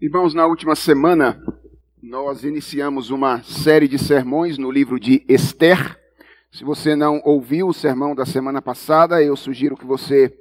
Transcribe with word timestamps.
Irmãos, 0.00 0.32
na 0.32 0.46
última 0.46 0.76
semana 0.76 1.42
nós 2.00 2.44
iniciamos 2.44 3.10
uma 3.10 3.42
série 3.42 3.88
de 3.88 3.98
sermões 3.98 4.56
no 4.56 4.70
livro 4.70 5.00
de 5.00 5.24
Esther. 5.28 5.98
Se 6.52 6.62
você 6.62 6.94
não 6.94 7.20
ouviu 7.24 7.66
o 7.66 7.74
sermão 7.74 8.14
da 8.14 8.24
semana 8.24 8.62
passada, 8.62 9.20
eu 9.20 9.34
sugiro 9.34 9.76
que 9.76 9.84
você 9.84 10.32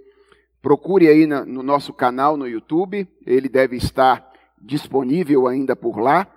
procure 0.62 1.08
aí 1.08 1.26
no 1.26 1.64
nosso 1.64 1.92
canal 1.92 2.38
no 2.38 2.48
YouTube. 2.48 3.10
Ele 3.26 3.50
deve 3.50 3.76
estar 3.78 4.32
disponível 4.62 5.48
ainda 5.48 5.76
por 5.76 5.98
lá 5.98 6.28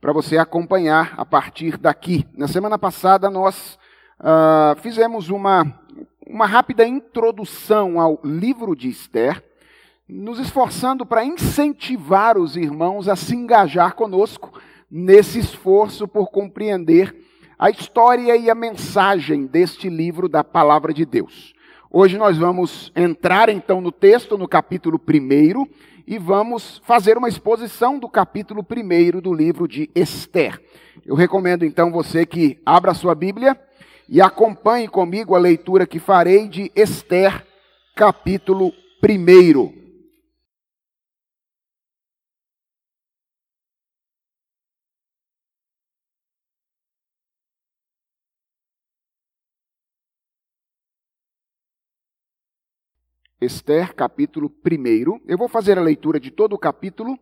para 0.00 0.12
você 0.12 0.36
acompanhar 0.36 1.14
a 1.16 1.24
partir 1.24 1.78
daqui. 1.78 2.26
Na 2.36 2.48
semana 2.48 2.76
passada 2.76 3.30
nós 3.30 3.78
uh, 4.18 4.74
fizemos 4.80 5.30
uma, 5.30 5.80
uma 6.26 6.46
rápida 6.46 6.84
introdução 6.84 8.00
ao 8.00 8.18
livro 8.24 8.74
de 8.74 8.88
Esther 8.88 9.40
nos 10.08 10.38
esforçando 10.38 11.06
para 11.06 11.24
incentivar 11.24 12.36
os 12.36 12.56
irmãos 12.56 13.08
a 13.08 13.16
se 13.16 13.34
engajar 13.34 13.94
conosco 13.94 14.52
nesse 14.90 15.38
esforço 15.38 16.06
por 16.06 16.30
compreender 16.30 17.14
a 17.58 17.70
história 17.70 18.36
e 18.36 18.50
a 18.50 18.54
mensagem 18.54 19.46
deste 19.46 19.88
livro 19.88 20.28
da 20.28 20.44
Palavra 20.44 20.92
de 20.92 21.06
Deus. 21.06 21.54
Hoje 21.90 22.18
nós 22.18 22.36
vamos 22.36 22.92
entrar 22.94 23.48
então 23.48 23.80
no 23.80 23.90
texto, 23.90 24.36
no 24.36 24.46
capítulo 24.46 25.00
1, 25.00 25.66
e 26.06 26.18
vamos 26.18 26.82
fazer 26.84 27.16
uma 27.16 27.28
exposição 27.28 27.98
do 27.98 28.08
capítulo 28.08 28.62
1 28.62 29.20
do 29.20 29.32
livro 29.32 29.66
de 29.66 29.88
Esther. 29.94 30.60
Eu 31.06 31.14
recomendo 31.14 31.64
então 31.64 31.90
você 31.90 32.26
que 32.26 32.60
abra 32.66 32.92
sua 32.92 33.14
Bíblia 33.14 33.58
e 34.06 34.20
acompanhe 34.20 34.86
comigo 34.86 35.34
a 35.34 35.38
leitura 35.38 35.86
que 35.86 35.98
farei 35.98 36.46
de 36.46 36.70
Esther, 36.74 37.46
capítulo 37.94 38.70
1. 39.02 39.83
Esther, 53.44 53.94
capítulo 53.94 54.48
1. 54.48 55.20
Eu 55.26 55.38
vou 55.38 55.48
fazer 55.48 55.78
a 55.78 55.82
leitura 55.82 56.18
de 56.18 56.30
todo 56.30 56.54
o 56.54 56.58
capítulo 56.58 57.18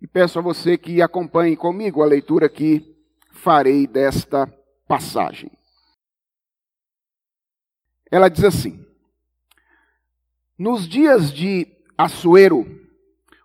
e 0.00 0.06
peço 0.06 0.38
a 0.38 0.42
você 0.42 0.78
que 0.78 1.02
acompanhe 1.02 1.56
comigo 1.56 2.02
a 2.02 2.06
leitura 2.06 2.48
que 2.48 2.96
farei 3.32 3.86
desta 3.86 4.46
passagem. 4.86 5.50
Ela 8.10 8.28
diz 8.28 8.44
assim: 8.44 8.84
Nos 10.58 10.88
dias 10.88 11.32
de 11.32 11.66
Assuero, 11.96 12.66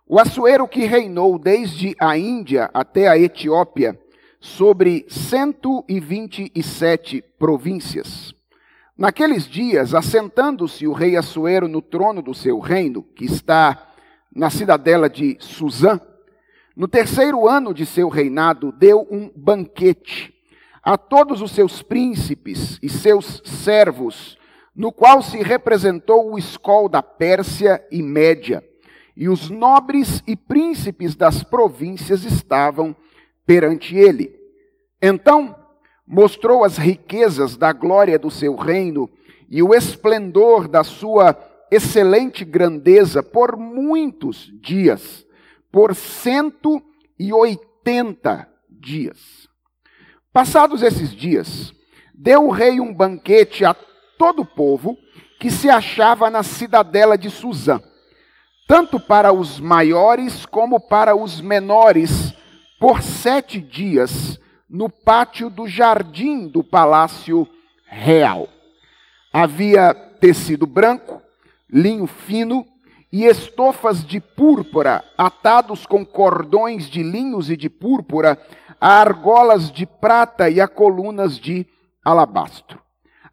o 0.06 0.18
Assuero 0.18 0.68
que 0.68 0.84
reinou 0.84 1.38
desde 1.38 1.96
a 1.98 2.16
Índia 2.16 2.70
até 2.72 3.08
a 3.08 3.18
Etiópia 3.18 4.00
sobre 4.40 5.04
127 5.08 7.22
províncias, 7.38 8.34
Naqueles 8.96 9.48
dias, 9.48 9.92
assentando-se 9.92 10.86
o 10.86 10.92
rei 10.92 11.16
Assuero 11.16 11.66
no 11.66 11.82
trono 11.82 12.22
do 12.22 12.32
seu 12.32 12.60
reino, 12.60 13.02
que 13.02 13.24
está 13.24 13.88
na 14.32 14.50
cidadela 14.50 15.10
de 15.10 15.36
Suzã, 15.40 16.00
no 16.76 16.86
terceiro 16.86 17.48
ano 17.48 17.74
de 17.74 17.84
seu 17.84 18.08
reinado, 18.08 18.70
deu 18.70 19.04
um 19.10 19.28
banquete 19.34 20.32
a 20.80 20.96
todos 20.96 21.42
os 21.42 21.50
seus 21.50 21.82
príncipes 21.82 22.78
e 22.80 22.88
seus 22.88 23.42
servos, 23.44 24.38
no 24.76 24.92
qual 24.92 25.22
se 25.22 25.38
representou 25.38 26.30
o 26.30 26.38
escol 26.38 26.88
da 26.88 27.02
Pérsia 27.02 27.84
e 27.90 28.00
Média, 28.00 28.62
e 29.16 29.28
os 29.28 29.50
nobres 29.50 30.22
e 30.24 30.36
príncipes 30.36 31.16
das 31.16 31.42
províncias 31.42 32.24
estavam 32.24 32.94
perante 33.44 33.96
ele. 33.96 34.32
Então, 35.02 35.63
mostrou 36.06 36.64
as 36.64 36.76
riquezas 36.76 37.56
da 37.56 37.72
glória 37.72 38.18
do 38.18 38.30
seu 38.30 38.56
reino 38.56 39.08
e 39.48 39.62
o 39.62 39.74
esplendor 39.74 40.68
da 40.68 40.84
sua 40.84 41.36
excelente 41.70 42.44
grandeza 42.44 43.22
por 43.22 43.56
muitos 43.56 44.52
dias, 44.60 45.26
por 45.72 45.94
cento 45.94 46.82
e 47.18 47.32
oitenta 47.32 48.48
dias. 48.68 49.48
Passados 50.32 50.82
esses 50.82 51.10
dias, 51.10 51.72
deu 52.12 52.46
o 52.46 52.50
rei 52.50 52.80
um 52.80 52.92
banquete 52.92 53.64
a 53.64 53.74
todo 54.18 54.42
o 54.42 54.46
povo 54.46 54.96
que 55.40 55.50
se 55.50 55.68
achava 55.68 56.30
na 56.30 56.42
cidadela 56.42 57.18
de 57.18 57.30
Suzã, 57.30 57.80
tanto 58.66 58.98
para 58.98 59.32
os 59.32 59.60
maiores 59.60 60.46
como 60.46 60.80
para 60.80 61.14
os 61.14 61.40
menores, 61.40 62.32
por 62.78 63.02
sete 63.02 63.60
dias, 63.60 64.38
no 64.68 64.88
pátio 64.88 65.50
do 65.50 65.66
jardim 65.68 66.48
do 66.48 66.62
palácio 66.62 67.48
real. 67.86 68.48
Havia 69.32 69.94
tecido 69.94 70.66
branco, 70.66 71.20
linho 71.68 72.06
fino 72.06 72.66
e 73.12 73.24
estofas 73.24 74.04
de 74.04 74.20
púrpura, 74.20 75.04
atados 75.16 75.86
com 75.86 76.04
cordões 76.04 76.90
de 76.90 77.02
linhos 77.02 77.50
e 77.50 77.56
de 77.56 77.70
púrpura, 77.70 78.40
a 78.80 79.00
argolas 79.00 79.70
de 79.70 79.86
prata 79.86 80.50
e 80.50 80.60
a 80.60 80.66
colunas 80.66 81.38
de 81.38 81.66
alabastro. 82.04 82.80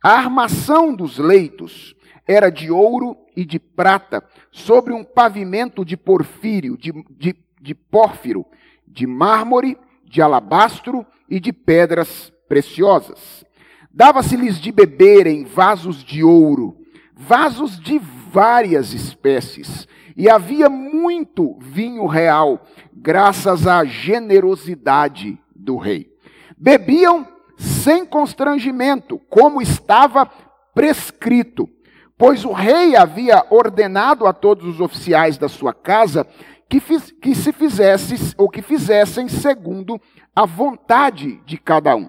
A 0.03 0.12
armação 0.12 0.94
dos 0.94 1.18
leitos 1.18 1.96
era 2.28 2.50
de 2.50 2.72
ouro 2.72 3.18
e 3.36 3.44
de 3.44 3.59
prata, 3.59 4.24
sobre 4.52 4.94
um 4.94 5.03
pavimento 5.03 5.84
de 5.84 5.97
porfírio, 5.97 6.78
de, 6.78 6.91
de, 7.09 7.36
de 7.59 7.74
pórfiro, 7.74 8.46
de 8.88 9.08
mármore, 9.08 9.78
de 10.12 10.22
alabastro 10.22 11.06
e 11.30 11.40
de 11.40 11.54
pedras 11.54 12.32
preciosas. 12.48 13.46
Dava-se-lhes 13.90 14.60
de 14.60 14.72
beber 14.72 15.26
em 15.26 15.46
vasos 15.46 16.04
de 16.04 16.22
ouro, 16.22 16.76
vasos 17.16 17.80
de 17.80 17.98
várias 17.98 18.94
espécies, 18.94 19.88
e 20.16 20.30
havia 20.30 20.70
muito 20.70 21.58
vinho 21.60 22.06
real, 22.06 22.62
graças 22.94 23.66
à 23.66 23.86
generosidade 23.86 25.40
do 25.56 25.78
rei. 25.78 26.12
Bebiam 26.58 27.26
sem 27.58 28.06
constrangimento, 28.06 29.18
como 29.30 29.62
estava 29.62 30.30
prescrito, 30.74 31.70
pois 32.18 32.44
o 32.44 32.52
rei 32.52 32.96
havia 32.98 33.46
ordenado 33.50 34.28
a 34.28 34.34
todos 34.34 34.66
os 34.68 34.82
oficiais 34.82 35.38
da 35.38 35.48
sua 35.48 35.74
casa 35.74 36.28
que, 36.72 36.80
fiz, 36.80 37.12
que 37.12 37.36
se 37.36 37.52
fizesse 37.52 38.34
ou 38.38 38.50
que 38.50 38.62
fizessem 38.62 39.28
segundo 39.28 40.00
a 40.34 40.46
vontade 40.46 41.42
de 41.46 41.58
cada 41.58 41.94
um. 41.98 42.08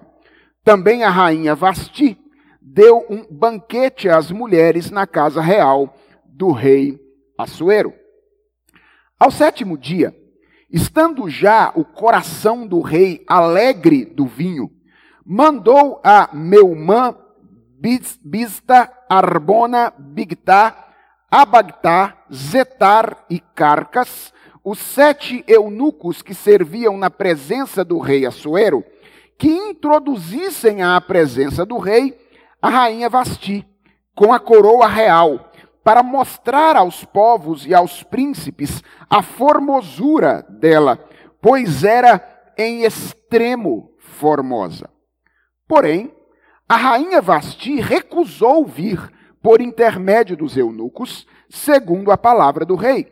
Também 0.63 1.03
a 1.03 1.09
rainha 1.09 1.53
Vasti 1.53 2.17
deu 2.61 3.05
um 3.09 3.25
banquete 3.29 4.07
às 4.07 4.31
mulheres 4.31 4.89
na 4.89 5.05
casa 5.05 5.41
real 5.41 5.93
do 6.25 6.53
rei 6.53 6.97
Assuero. 7.37 7.93
Ao 9.19 9.29
sétimo 9.29 9.77
dia, 9.77 10.15
estando 10.71 11.29
já 11.29 11.73
o 11.75 11.83
coração 11.83 12.65
do 12.65 12.79
rei 12.79 13.21
alegre 13.27 14.05
do 14.05 14.25
vinho, 14.25 14.71
mandou 15.25 15.99
a 16.05 16.29
Meumã, 16.31 17.17
Bista, 18.23 18.89
Arbona, 19.09 19.91
Bigtá, 19.99 20.87
Abagtá, 21.29 22.17
Zetar 22.31 23.25
e 23.29 23.41
Carcas, 23.41 24.31
os 24.63 24.79
sete 24.79 25.43
eunucos 25.47 26.21
que 26.21 26.33
serviam 26.33 26.97
na 26.97 27.09
presença 27.09 27.83
do 27.83 27.99
rei 27.99 28.25
Assuero, 28.25 28.83
que 29.37 29.49
introduzissem 29.49 30.81
à 30.81 30.99
presença 31.01 31.65
do 31.65 31.77
rei 31.77 32.17
a 32.61 32.69
rainha 32.69 33.09
Vasti, 33.09 33.67
com 34.15 34.31
a 34.31 34.39
coroa 34.39 34.87
real, 34.87 35.51
para 35.83 36.01
mostrar 36.01 36.77
aos 36.77 37.03
povos 37.03 37.65
e 37.65 37.73
aos 37.73 38.03
príncipes 38.03 38.81
a 39.09 39.21
formosura 39.21 40.45
dela, 40.47 40.97
pois 41.41 41.83
era 41.83 42.25
em 42.57 42.85
extremo 42.85 43.91
formosa. 43.97 44.89
Porém, 45.67 46.13
a 46.69 46.77
rainha 46.77 47.21
Vasti 47.21 47.81
recusou 47.81 48.65
vir 48.65 49.11
por 49.41 49.59
intermédio 49.59 50.37
dos 50.37 50.55
eunucos, 50.55 51.27
segundo 51.49 52.11
a 52.11 52.17
palavra 52.17 52.63
do 52.63 52.75
rei. 52.75 53.11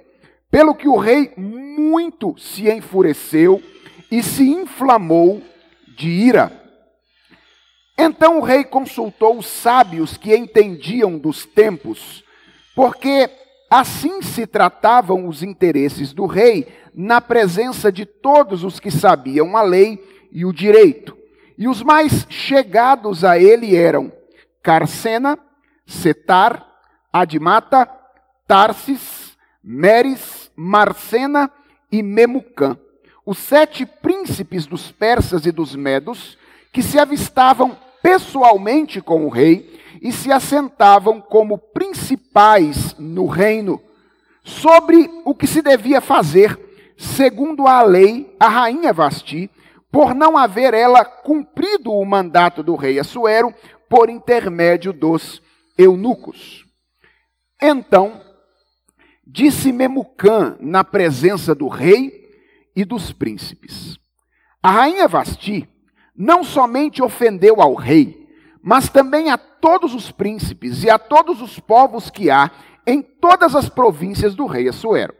Pelo 0.52 0.76
que 0.76 0.88
o 0.88 0.98
rei 0.98 1.32
muito 1.38 2.38
se 2.38 2.70
enfureceu 2.70 3.64
e 4.12 4.22
se 4.22 4.44
inflamou 4.50 5.42
de 5.98 6.10
ira. 6.10 6.52
Então 7.98 8.40
o 8.40 8.42
rei 8.42 8.64
consultou 8.64 9.38
os 9.38 9.46
sábios 9.46 10.18
que 10.18 10.36
entendiam 10.36 11.18
dos 11.18 11.46
tempos, 11.46 12.24
porque 12.76 13.30
assim 13.70 14.22
se 14.22 14.46
tratavam 14.46 15.28
os 15.28 15.42
interesses 15.42 16.12
do 16.12 16.26
rei 16.26 16.68
na 16.94 17.22
presença 17.22 17.92
de 17.92 18.06
todos 18.06 18.64
os 18.64 18.80
que 18.80 18.92
sabiam 18.92 19.56
a 19.56 19.62
lei 19.62 20.04
e 20.32 20.44
o 20.44 20.52
direito. 20.52 21.18
E 21.58 21.68
os 21.68 21.84
mais 21.84 22.26
chegados 22.28 23.24
a 23.24 23.38
ele 23.38 23.76
eram 23.76 24.12
Carcena, 24.64 25.38
Setar, 25.86 26.68
Admata, 27.14 27.90
Tarsis, 28.48 29.38
Meres, 29.64 30.41
Marcena 30.64 31.52
e 31.92 32.04
Memucã, 32.04 32.78
os 33.26 33.40
sete 33.40 33.84
príncipes 33.84 34.68
dos 34.68 34.92
persas 34.92 35.48
e 35.48 35.52
dos 35.52 35.76
medos, 35.76 36.38
que 36.72 36.84
se 36.84 37.00
avistavam 37.00 37.76
pessoalmente 38.04 39.02
com 39.02 39.26
o 39.26 39.30
rei 39.30 39.82
e 40.02 40.12
se 40.12 40.32
assentavam 40.32 41.20
como 41.20 41.58
principais 41.58 42.96
no 43.00 43.26
reino, 43.26 43.82
sobre 44.44 45.10
o 45.26 45.34
que 45.34 45.48
se 45.48 45.64
devia 45.64 46.00
fazer, 46.00 46.58
segundo 46.96 47.66
a 47.68 47.82
lei, 47.82 48.36
a 48.40 48.48
rainha 48.48 48.94
Vasti, 48.94 49.50
por 49.92 50.14
não 50.14 50.38
haver 50.38 50.76
ela 50.76 51.04
cumprido 51.04 51.92
o 51.92 52.06
mandato 52.06 52.62
do 52.62 52.76
rei 52.76 53.00
Assuero 53.00 53.52
por 53.90 54.12
intermédio 54.12 54.94
dos 54.94 55.42
eunucos. 55.76 56.66
Então, 57.60 58.22
disse 59.32 59.72
Memucã 59.72 60.58
na 60.60 60.84
presença 60.84 61.56
do 61.56 61.68
rei 61.68 62.30
e 62.76 62.84
dos 62.84 63.14
príncipes: 63.14 63.98
A 64.62 64.72
rainha 64.72 65.08
Vasti 65.08 65.68
não 66.16 66.44
somente 66.44 67.02
ofendeu 67.02 67.62
ao 67.62 67.74
rei, 67.74 68.28
mas 68.62 68.90
também 68.90 69.30
a 69.30 69.38
todos 69.38 69.94
os 69.96 70.12
príncipes 70.12 70.84
e 70.84 70.90
a 70.90 71.00
todos 71.00 71.42
os 71.42 71.60
povos 71.60 72.10
que 72.10 72.30
há 72.30 72.52
em 72.86 73.02
todas 73.02 73.56
as 73.56 73.70
províncias 73.70 74.36
do 74.36 74.46
rei 74.46 74.68
Assuero. 74.68 75.14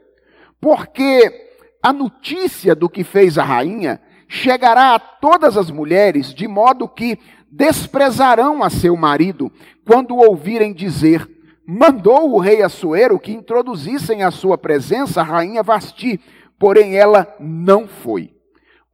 Porque 0.60 1.50
a 1.82 1.92
notícia 1.92 2.74
do 2.74 2.88
que 2.88 3.02
fez 3.02 3.38
a 3.38 3.44
rainha 3.44 4.00
chegará 4.28 4.94
a 4.94 4.98
todas 4.98 5.56
as 5.56 5.70
mulheres, 5.70 6.34
de 6.34 6.46
modo 6.46 6.88
que 6.88 7.18
desprezarão 7.50 8.62
a 8.62 8.70
seu 8.70 8.96
marido 8.96 9.50
quando 9.84 10.16
ouvirem 10.16 10.72
dizer: 10.72 11.28
Mandou 11.74 12.34
o 12.34 12.38
rei 12.38 12.60
Assuero 12.60 13.18
que 13.18 13.32
introduzissem 13.32 14.22
à 14.22 14.30
sua 14.30 14.58
presença 14.58 15.22
a 15.22 15.24
rainha 15.24 15.62
Vasti, 15.62 16.20
porém 16.58 16.98
ela 16.98 17.34
não 17.40 17.88
foi. 17.88 18.34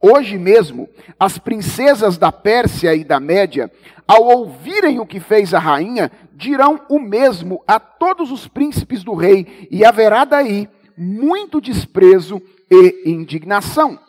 Hoje 0.01 0.37
mesmo, 0.37 0.87
as 1.19 1.37
princesas 1.37 2.17
da 2.17 2.31
Pérsia 2.31 2.95
e 2.95 3.03
da 3.03 3.19
Média, 3.19 3.69
ao 4.07 4.23
ouvirem 4.23 4.97
o 4.97 5.05
que 5.05 5.19
fez 5.19 5.53
a 5.53 5.59
rainha, 5.59 6.09
dirão 6.31 6.79
o 6.87 6.99
mesmo 6.99 7.61
a 7.67 7.81
todos 7.81 8.31
os 8.31 8.47
príncipes 8.47 9.03
do 9.03 9.13
rei, 9.13 9.67
e 9.69 9.83
haverá 9.83 10.23
daí 10.23 10.69
muito 10.97 11.59
desprezo 11.59 12.41
e 12.71 13.11
indignação. 13.11 13.99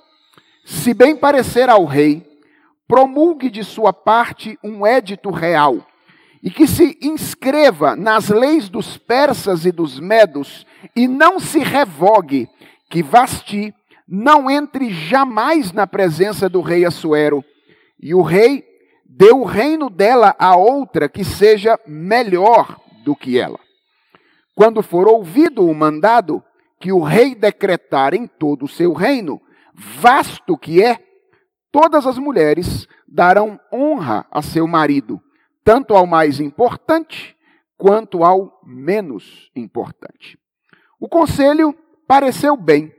Se 0.65 0.95
bem 0.95 1.17
parecer 1.17 1.69
ao 1.69 1.85
rei, 1.85 2.25
promulgue 2.87 3.51
de 3.51 3.65
sua 3.65 3.93
parte 3.93 4.57
um 4.63 4.87
édito 4.87 5.29
real, 5.29 5.85
e 6.43 6.51
que 6.51 6.67
se 6.67 6.99
inscreva 7.03 7.95
nas 7.95 8.29
leis 8.29 8.69
dos 8.69 8.97
persas 8.97 9.67
e 9.67 9.73
dos 9.73 10.01
medos, 10.01 10.67
e 10.97 11.07
não 11.07 11.39
se 11.39 11.59
revogue, 11.59 12.49
que 12.89 13.03
Vasti 13.03 13.75
não 14.09 14.51
entre 14.51 14.91
jamais 14.91 15.71
na 15.73 15.87
presença 15.87 16.49
do 16.49 16.61
rei 16.61 16.85
Assuero. 16.85 17.45
E 18.03 18.15
o 18.15 18.23
rei 18.23 18.65
deu 19.05 19.41
o 19.41 19.45
reino 19.45 19.91
dela 19.91 20.35
a 20.39 20.57
outra 20.57 21.09
que 21.09 21.25
seja 21.25 21.79
melhor 21.87 22.77
do 23.05 23.15
que 23.15 23.39
ela. 23.39 23.59
Quando 24.55 24.83
for 24.83 25.07
ouvido 25.07 25.65
o 25.65 25.75
mandado 25.75 26.43
que 26.81 26.91
o 26.91 27.01
rei 27.01 27.35
decretar 27.35 28.15
em 28.15 28.27
todo 28.27 28.65
o 28.65 28.69
seu 28.69 28.93
reino, 28.93 29.41
vasto 29.75 30.57
que 30.57 30.83
é, 30.83 30.99
todas 31.71 32.07
as 32.07 32.19
mulheres 32.19 32.89
darão 33.07 33.61
honra 33.73 34.27
a 34.31 34.43
seu 34.43 34.67
marido, 34.67 35.21
tanto 35.65 35.95
ao 35.95 36.07
mais 36.07 36.41
importante 36.41 37.37
quanto 37.77 38.25
ao 38.25 38.61
menos 38.65 39.51
importante. 39.55 40.39
O 40.99 41.09
conselho 41.09 41.75
pareceu 42.07 42.57
bem 42.57 42.93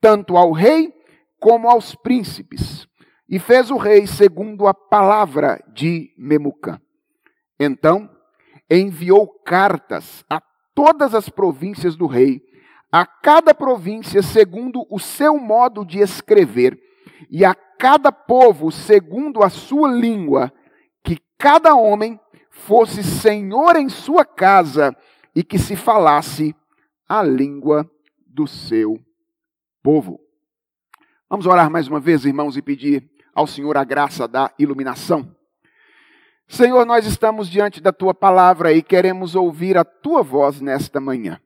tanto 0.00 0.36
ao 0.36 0.52
rei 0.52 0.92
como 1.38 1.68
aos 1.68 1.94
príncipes, 1.94 2.86
e 3.28 3.38
fez 3.38 3.70
o 3.70 3.76
rei 3.76 4.06
segundo 4.06 4.66
a 4.66 4.74
palavra 4.74 5.62
de 5.72 6.12
Memucã. 6.18 6.80
Então 7.58 8.10
enviou 8.68 9.26
cartas 9.44 10.24
a 10.28 10.40
todas 10.74 11.14
as 11.14 11.28
províncias 11.28 11.96
do 11.96 12.06
rei, 12.06 12.42
a 12.90 13.06
cada 13.06 13.54
província 13.54 14.22
segundo 14.22 14.86
o 14.90 14.98
seu 14.98 15.38
modo 15.38 15.84
de 15.84 16.00
escrever, 16.00 16.78
e 17.30 17.44
a 17.44 17.54
cada 17.54 18.10
povo 18.10 18.70
segundo 18.70 19.42
a 19.42 19.48
sua 19.48 19.88
língua, 19.88 20.52
cada 21.40 21.74
homem 21.74 22.20
fosse 22.50 23.02
senhor 23.02 23.74
em 23.74 23.88
sua 23.88 24.26
casa 24.26 24.94
e 25.34 25.42
que 25.42 25.58
se 25.58 25.74
falasse 25.74 26.54
a 27.08 27.22
língua 27.22 27.90
do 28.26 28.46
seu 28.46 29.00
povo. 29.82 30.20
Vamos 31.30 31.46
orar 31.46 31.70
mais 31.70 31.88
uma 31.88 31.98
vez, 31.98 32.26
irmãos, 32.26 32.58
e 32.58 32.62
pedir 32.62 33.10
ao 33.34 33.46
Senhor 33.46 33.74
a 33.78 33.84
graça 33.84 34.28
da 34.28 34.52
iluminação. 34.58 35.34
Senhor, 36.46 36.84
nós 36.84 37.06
estamos 37.06 37.48
diante 37.48 37.80
da 37.80 37.92
tua 37.92 38.12
palavra 38.12 38.74
e 38.74 38.82
queremos 38.82 39.34
ouvir 39.34 39.78
a 39.78 39.84
tua 39.84 40.22
voz 40.22 40.60
nesta 40.60 41.00
manhã. 41.00 41.40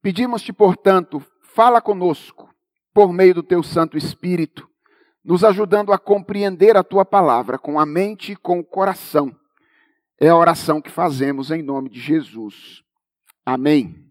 Pedimos-te, 0.00 0.54
portanto, 0.54 1.22
fala 1.42 1.82
conosco 1.82 2.48
por 2.94 3.12
meio 3.12 3.34
do 3.34 3.42
teu 3.42 3.62
Santo 3.62 3.98
Espírito, 3.98 4.66
nos 5.26 5.42
ajudando 5.42 5.92
a 5.92 5.98
compreender 5.98 6.76
a 6.76 6.84
tua 6.84 7.04
palavra 7.04 7.58
com 7.58 7.80
a 7.80 7.84
mente 7.84 8.32
e 8.32 8.36
com 8.36 8.60
o 8.60 8.64
coração. 8.64 9.34
É 10.20 10.28
a 10.28 10.36
oração 10.36 10.80
que 10.80 10.88
fazemos 10.88 11.50
em 11.50 11.62
nome 11.62 11.90
de 11.90 11.98
Jesus. 11.98 12.84
Amém. 13.44 14.06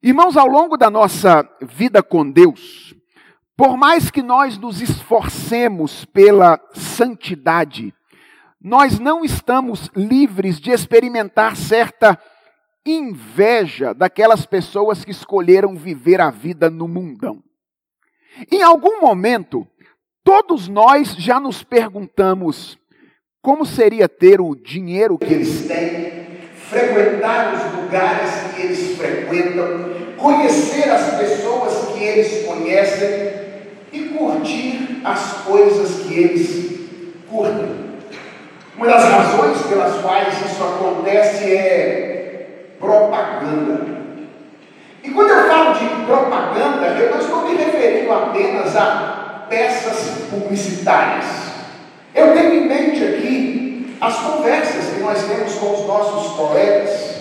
Irmãos, 0.00 0.36
ao 0.36 0.46
longo 0.46 0.76
da 0.76 0.88
nossa 0.88 1.48
vida 1.60 2.00
com 2.00 2.30
Deus, 2.30 2.94
por 3.56 3.76
mais 3.76 4.08
que 4.08 4.22
nós 4.22 4.56
nos 4.56 4.80
esforcemos 4.80 6.04
pela 6.04 6.60
santidade, 6.72 7.92
nós 8.60 9.00
não 9.00 9.24
estamos 9.24 9.90
livres 9.96 10.60
de 10.60 10.70
experimentar 10.70 11.56
certa 11.56 12.16
inveja 12.86 13.92
daquelas 13.92 14.46
pessoas 14.46 15.04
que 15.04 15.10
escolheram 15.10 15.74
viver 15.74 16.20
a 16.20 16.30
vida 16.30 16.70
no 16.70 16.86
mundão. 16.86 17.42
Em 18.50 18.62
algum 18.62 19.00
momento, 19.00 19.66
todos 20.24 20.68
nós 20.68 21.14
já 21.16 21.38
nos 21.38 21.62
perguntamos 21.62 22.78
como 23.40 23.64
seria 23.64 24.08
ter 24.08 24.40
o 24.40 24.54
dinheiro 24.54 25.18
que 25.18 25.32
eles 25.32 25.66
têm, 25.66 26.48
frequentar 26.54 27.54
os 27.54 27.82
lugares 27.82 28.30
que 28.54 28.62
eles 28.62 28.96
frequentam, 28.96 30.14
conhecer 30.16 30.88
as 30.90 31.18
pessoas 31.18 31.92
que 31.92 32.02
eles 32.02 32.46
conhecem 32.46 33.34
e 33.92 34.00
curtir 34.16 35.02
as 35.04 35.44
coisas 35.44 36.06
que 36.06 36.14
eles 36.14 36.80
curtem. 37.28 37.84
Uma 38.76 38.86
das 38.86 39.04
razões 39.04 39.62
pelas 39.66 40.00
quais 40.00 40.34
isso 40.50 40.64
acontece 40.64 41.44
é 41.54 42.74
propaganda. 42.80 44.03
E 45.04 45.10
quando 45.10 45.28
eu 45.28 45.46
falo 45.46 45.74
de 45.74 46.06
propaganda, 46.06 46.86
eu 46.98 47.10
não 47.10 47.18
estou 47.18 47.46
me 47.46 47.54
referindo 47.54 48.10
apenas 48.10 48.74
a 48.74 49.44
peças 49.50 50.28
publicitárias. 50.30 51.26
Eu 52.14 52.32
tenho 52.32 52.54
em 52.54 52.66
mente 52.66 53.04
aqui 53.04 53.96
as 54.00 54.16
conversas 54.16 54.94
que 54.94 55.00
nós 55.00 55.22
temos 55.24 55.54
com 55.56 55.74
os 55.74 55.86
nossos 55.86 56.32
colegas, 56.34 57.16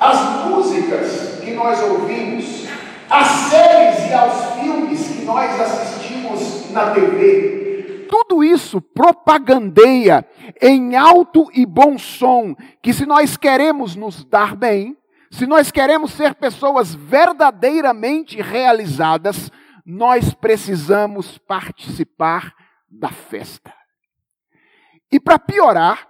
as 0.00 0.46
músicas 0.46 1.38
que 1.44 1.52
nós 1.52 1.80
ouvimos, 1.80 2.66
as 3.08 3.26
séries 3.50 4.10
e 4.10 4.12
aos 4.12 4.60
filmes 4.60 5.06
que 5.06 5.24
nós 5.24 5.60
assistimos 5.60 6.72
na 6.72 6.90
TV. 6.90 8.06
Tudo 8.08 8.42
isso 8.42 8.80
propagandeia 8.80 10.26
em 10.60 10.96
alto 10.96 11.46
e 11.54 11.64
bom 11.64 11.98
som 11.98 12.56
que 12.82 12.92
se 12.92 13.06
nós 13.06 13.36
queremos 13.36 13.94
nos 13.94 14.24
dar 14.24 14.56
bem, 14.56 14.96
se 15.36 15.46
nós 15.46 15.70
queremos 15.70 16.12
ser 16.12 16.34
pessoas 16.34 16.94
verdadeiramente 16.94 18.40
realizadas, 18.40 19.50
nós 19.84 20.32
precisamos 20.32 21.36
participar 21.36 22.54
da 22.88 23.10
festa. 23.10 23.70
E 25.12 25.20
para 25.20 25.38
piorar, 25.38 26.08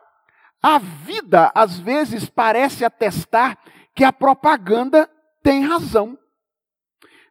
a 0.62 0.78
vida 0.78 1.50
às 1.56 1.76
vezes 1.76 2.30
parece 2.30 2.84
atestar 2.84 3.58
que 3.96 4.04
a 4.04 4.12
propaganda 4.12 5.10
tem 5.42 5.66
razão. 5.66 6.16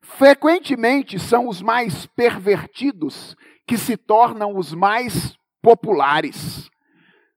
Frequentemente 0.02 1.18
são 1.18 1.48
os 1.48 1.62
mais 1.62 2.06
pervertidos 2.08 3.38
que 3.66 3.78
se 3.78 3.96
tornam 3.96 4.58
os 4.58 4.74
mais 4.74 5.38
populares. 5.62 6.70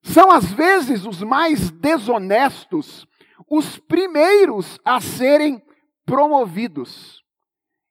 São 0.03 0.33
às 0.33 0.51
vezes 0.51 1.07
os 1.07 1.23
mais 1.23 1.71
desonestos, 1.71 3.07
os 3.51 3.79
primeiros 3.79 4.79
a 4.85 5.01
serem 5.01 5.63
promovidos. 6.05 7.23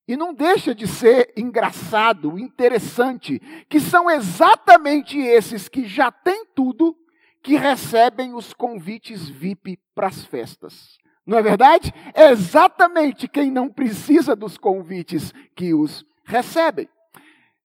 E 0.08 0.16
não 0.16 0.34
deixa 0.34 0.74
de 0.74 0.88
ser 0.88 1.34
engraçado, 1.36 2.40
interessante, 2.40 3.40
que 3.70 3.80
são 3.80 4.10
exatamente 4.10 5.18
esses 5.20 5.68
que 5.68 5.86
já 5.86 6.12
têm 6.12 6.46
tudo 6.56 6.96
que 7.44 7.56
recebem 7.56 8.34
os 8.34 8.54
convites 8.54 9.28
VIP 9.28 9.78
para 9.94 10.08
as 10.08 10.24
festas. 10.26 10.98
Não 11.26 11.38
é 11.38 11.42
verdade? 11.42 11.94
É 12.14 12.32
exatamente 12.32 13.28
quem 13.28 13.52
não 13.52 13.68
precisa 13.68 14.34
dos 14.34 14.58
convites 14.58 15.34
que 15.54 15.74
os 15.74 16.06
recebem. 16.24 16.88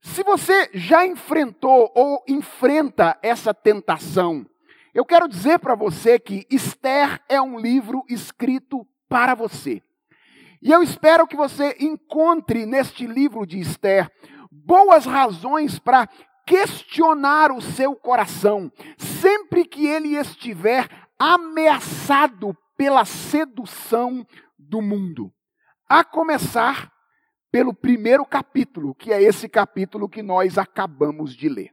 Se 0.00 0.24
você 0.24 0.68
já 0.74 1.06
enfrentou 1.06 1.92
ou 1.94 2.24
enfrenta 2.26 3.16
essa 3.22 3.54
tentação, 3.54 4.44
eu 4.94 5.04
quero 5.04 5.28
dizer 5.28 5.58
para 5.58 5.74
você 5.74 6.18
que 6.18 6.46
Esther 6.50 7.20
é 7.28 7.40
um 7.40 7.58
livro 7.58 8.04
escrito 8.08 8.86
para 9.08 9.34
você. 9.34 9.82
E 10.60 10.70
eu 10.70 10.82
espero 10.82 11.26
que 11.26 11.36
você 11.36 11.76
encontre 11.80 12.66
neste 12.66 13.06
livro 13.06 13.46
de 13.46 13.58
Esther 13.58 14.10
boas 14.50 15.06
razões 15.06 15.78
para 15.78 16.06
questionar 16.46 17.50
o 17.50 17.60
seu 17.60 17.96
coração, 17.96 18.70
sempre 18.98 19.64
que 19.64 19.86
ele 19.86 20.16
estiver 20.16 20.88
ameaçado 21.18 22.56
pela 22.76 23.04
sedução 23.04 24.26
do 24.58 24.82
mundo. 24.82 25.32
A 25.88 26.04
começar 26.04 26.92
pelo 27.50 27.74
primeiro 27.74 28.24
capítulo, 28.24 28.94
que 28.94 29.12
é 29.12 29.22
esse 29.22 29.48
capítulo 29.48 30.08
que 30.08 30.22
nós 30.22 30.58
acabamos 30.58 31.34
de 31.34 31.48
ler. 31.48 31.70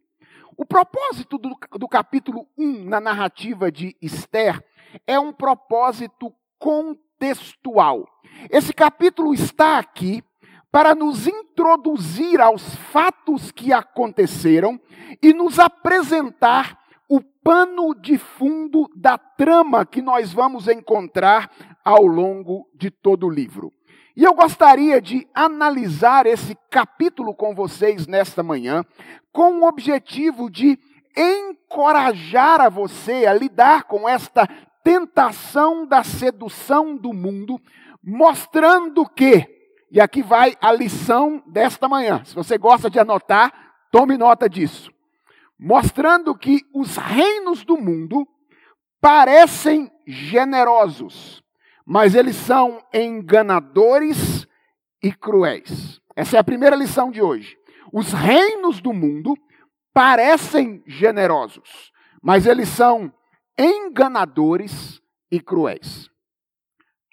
O 0.59 0.65
propósito 0.65 1.37
do, 1.37 1.55
do 1.77 1.87
capítulo 1.87 2.45
1 2.57 2.83
na 2.83 2.99
narrativa 2.99 3.71
de 3.71 3.95
Esther 4.01 4.61
é 5.07 5.17
um 5.17 5.31
propósito 5.31 6.33
contextual. 6.57 8.05
Esse 8.49 8.73
capítulo 8.73 9.33
está 9.33 9.79
aqui 9.79 10.21
para 10.69 10.93
nos 10.93 11.27
introduzir 11.27 12.41
aos 12.41 12.75
fatos 12.75 13.53
que 13.53 13.71
aconteceram 13.71 14.77
e 15.23 15.33
nos 15.33 15.59
apresentar 15.59 16.77
o 17.07 17.21
pano 17.21 17.95
de 17.95 18.17
fundo 18.17 18.89
da 18.93 19.17
trama 19.17 19.85
que 19.85 20.01
nós 20.01 20.33
vamos 20.33 20.67
encontrar 20.67 21.49
ao 21.85 22.05
longo 22.05 22.69
de 22.75 22.91
todo 22.91 23.27
o 23.27 23.29
livro. 23.29 23.71
E 24.19 24.23
eu 24.25 24.33
gostaria 24.33 25.01
de 25.01 25.25
analisar 25.33 26.25
esse 26.25 26.53
capítulo 26.69 27.33
com 27.33 27.55
vocês 27.55 28.05
nesta 28.05 28.43
manhã, 28.43 28.83
com 29.31 29.61
o 29.61 29.65
objetivo 29.65 30.51
de 30.51 30.77
encorajar 31.15 32.59
a 32.59 32.67
você 32.67 33.25
a 33.25 33.33
lidar 33.33 33.83
com 33.83 34.09
esta 34.09 34.45
tentação 34.83 35.87
da 35.87 36.03
sedução 36.03 36.97
do 36.97 37.13
mundo, 37.13 37.61
mostrando 38.03 39.07
que, 39.07 39.47
e 39.89 40.01
aqui 40.01 40.21
vai 40.21 40.53
a 40.59 40.69
lição 40.73 41.41
desta 41.47 41.87
manhã, 41.87 42.21
se 42.25 42.35
você 42.35 42.57
gosta 42.57 42.89
de 42.89 42.99
anotar, 42.99 43.53
tome 43.89 44.17
nota 44.17 44.49
disso. 44.49 44.91
Mostrando 45.57 46.35
que 46.35 46.65
os 46.73 46.97
reinos 46.97 47.63
do 47.63 47.77
mundo 47.77 48.27
parecem 48.99 49.89
generosos, 50.05 51.41
mas 51.89 52.13
eles 52.13 52.35
são 52.35 52.85
enganadores 52.93 54.47
e 55.01 55.11
cruéis. 55.11 55.99
Essa 56.15 56.37
é 56.37 56.39
a 56.39 56.43
primeira 56.43 56.75
lição 56.75 57.09
de 57.09 57.19
hoje. 57.19 57.57
Os 57.91 58.13
reinos 58.13 58.79
do 58.79 58.93
mundo 58.93 59.33
parecem 59.91 60.83
generosos, 60.85 61.91
mas 62.21 62.45
eles 62.45 62.69
são 62.69 63.11
enganadores 63.57 65.01
e 65.31 65.39
cruéis. 65.39 66.07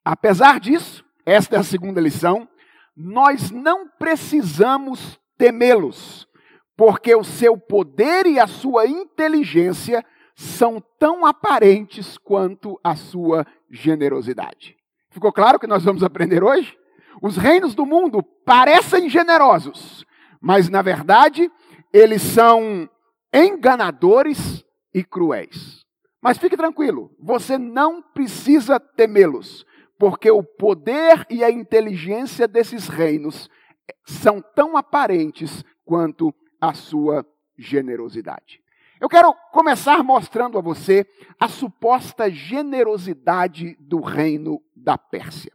Apesar 0.05 0.61
disso, 0.61 1.03
esta 1.25 1.57
é 1.57 1.59
a 1.59 1.65
segunda 1.65 1.99
lição, 1.99 2.47
nós 2.95 3.51
não 3.51 3.89
precisamos 3.89 5.19
temê-los, 5.39 6.29
porque 6.77 7.15
o 7.15 7.25
seu 7.25 7.57
poder 7.57 8.27
e 8.27 8.39
a 8.39 8.47
sua 8.47 8.87
inteligência 8.87 10.05
são 10.35 10.83
tão 10.99 11.25
aparentes 11.25 12.19
quanto 12.19 12.79
a 12.85 12.95
sua 12.95 13.47
generosidade. 13.71 14.77
Ficou 15.11 15.33
claro 15.33 15.59
que 15.59 15.67
nós 15.67 15.85
vamos 15.85 16.03
aprender 16.03 16.43
hoje? 16.43 16.77
Os 17.23 17.37
reinos 17.37 17.75
do 17.75 17.87
mundo 17.87 18.23
parecem 18.23 19.09
generosos, 19.09 20.05
mas 20.41 20.69
na 20.69 20.83
verdade 20.83 21.51
eles 21.93 22.23
são 22.23 22.89
enganadores 23.33 24.65
e 24.93 25.03
cruéis. 25.03 25.85
Mas 26.21 26.39
fique 26.39 26.57
tranquilo, 26.57 27.15
você 27.19 27.57
não 27.57 28.03
precisa 28.03 28.81
temê-los, 28.81 29.65
porque 29.99 30.31
o 30.31 30.43
poder 30.43 31.27
e 31.31 31.43
a 31.45 31.51
inteligência 31.51 32.47
desses 32.47 32.89
reinos 32.89 33.49
são 34.05 34.43
tão 34.55 34.77
aparentes 34.77 35.65
quanto 35.85 36.35
a 36.61 36.75
sua 36.75 37.25
generosidade. 37.57 38.61
Eu 39.01 39.09
quero 39.09 39.35
começar 39.53 40.03
mostrando 40.03 40.57
a 40.59 40.63
você 40.63 41.07
a 41.39 41.49
suposta 41.49 42.31
generosidade 42.31 43.77
do 43.79 44.01
reino 44.01 44.63
da 44.75 44.97
Pérsia. 44.97 45.53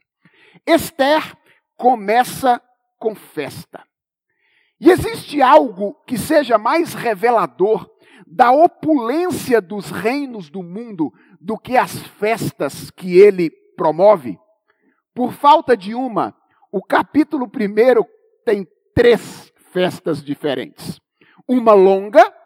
Esther 0.66 1.36
começa 1.76 2.62
com 3.00 3.16
festa. 3.16 3.84
E 4.80 4.92
existe 4.92 5.42
algo 5.42 5.96
que 6.06 6.18
seja 6.18 6.58
mais 6.58 6.94
revelador 6.94 7.90
da 8.28 8.52
opulência 8.52 9.60
dos 9.60 9.90
reinos 9.90 10.50
do 10.50 10.62
mundo 10.62 11.12
do 11.40 11.58
que 11.58 11.78
as 11.78 11.92
festas 12.20 12.92
que 12.92 13.18
ele 13.18 13.50
promove? 13.76 14.40
Por 15.14 15.34
falta 15.34 15.76
de 15.76 15.96
uma, 15.96 16.36
o 16.72 16.82
capítulo 16.82 17.48
primeiro 17.48 18.06
tem 18.46 18.68
três 18.94 19.52
festas 19.72 20.24
diferentes. 20.24 21.00
Uma 21.48 21.74
longa, 21.74 22.41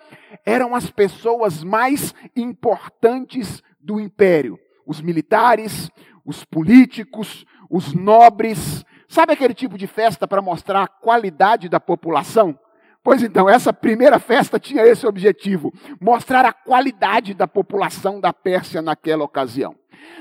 eram 0.45 0.75
as 0.75 0.91
pessoas 0.91 1.63
mais 1.63 2.15
importantes 2.35 3.63
do 3.79 4.01
império: 4.01 4.59
os 4.87 5.03
militares, 5.03 5.91
os 6.25 6.47
políticos, 6.47 7.45
os 7.69 7.93
nobres. 7.93 8.87
Sabe 9.07 9.35
aquele 9.35 9.53
tipo 9.53 9.77
de 9.77 9.87
festa 9.87 10.27
para 10.27 10.41
mostrar 10.41 10.83
a 10.83 10.89
qualidade 10.89 11.69
da 11.69 11.79
população? 11.79 12.59
Pois 13.07 13.23
então, 13.23 13.49
essa 13.49 13.73
primeira 13.73 14.19
festa 14.19 14.59
tinha 14.59 14.85
esse 14.85 15.07
objetivo: 15.07 15.73
mostrar 16.01 16.45
a 16.45 16.53
qualidade 16.53 17.35
da 17.35 17.47
população 17.47 18.21
da 18.21 18.33
Pérsia 18.33 18.83
naquela 18.83 19.23
ocasião. 19.23 19.77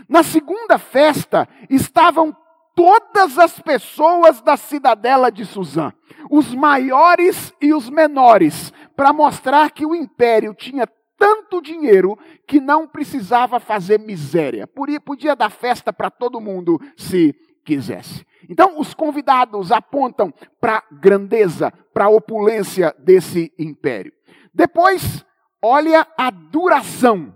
Na 0.08 0.22
segunda 0.22 0.78
festa 0.78 1.50
estavam 1.68 2.38
todas 2.76 3.40
as 3.40 3.60
pessoas 3.60 4.40
da 4.40 4.56
cidadela 4.56 5.32
de 5.32 5.46
Suzã, 5.46 5.92
os 6.30 6.54
maiores 6.54 7.52
e 7.60 7.74
os 7.74 7.90
menores, 7.90 8.72
para 8.96 9.12
mostrar 9.12 9.72
que 9.72 9.84
o 9.84 9.96
império 9.96 10.54
tinha 10.54 10.88
tanto 11.18 11.64
dinheiro 11.64 12.16
que 12.46 12.62
não 12.62 12.88
precisava 12.88 13.60
fazer 13.60 14.00
miséria. 14.00 14.70
Podia 15.04 15.36
dar 15.36 15.50
festa 15.50 15.92
para 15.92 16.12
todo 16.12 16.40
mundo 16.40 16.80
se 16.96 17.36
quisesse. 17.66 18.26
Então, 18.48 18.80
os 18.80 18.94
convidados 18.94 19.72
apontam 19.72 20.32
para 20.62 20.78
a 20.78 20.84
grandeza, 20.92 21.74
para 21.94 22.06
a 22.06 22.10
opulência 22.10 22.96
desse 23.00 23.52
império. 23.58 24.14
Depois, 24.54 25.26
olha 25.62 26.08
a 26.18 26.30
duração. 26.30 27.36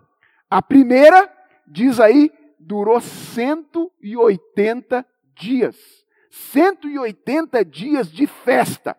A 0.50 0.62
primeira, 0.62 1.30
diz 1.68 2.00
aí, 2.00 2.32
durou 2.60 3.02
180 3.02 5.06
dias. 5.36 5.76
180 6.30 7.66
dias 7.66 8.12
de 8.12 8.28
festa. 8.28 8.96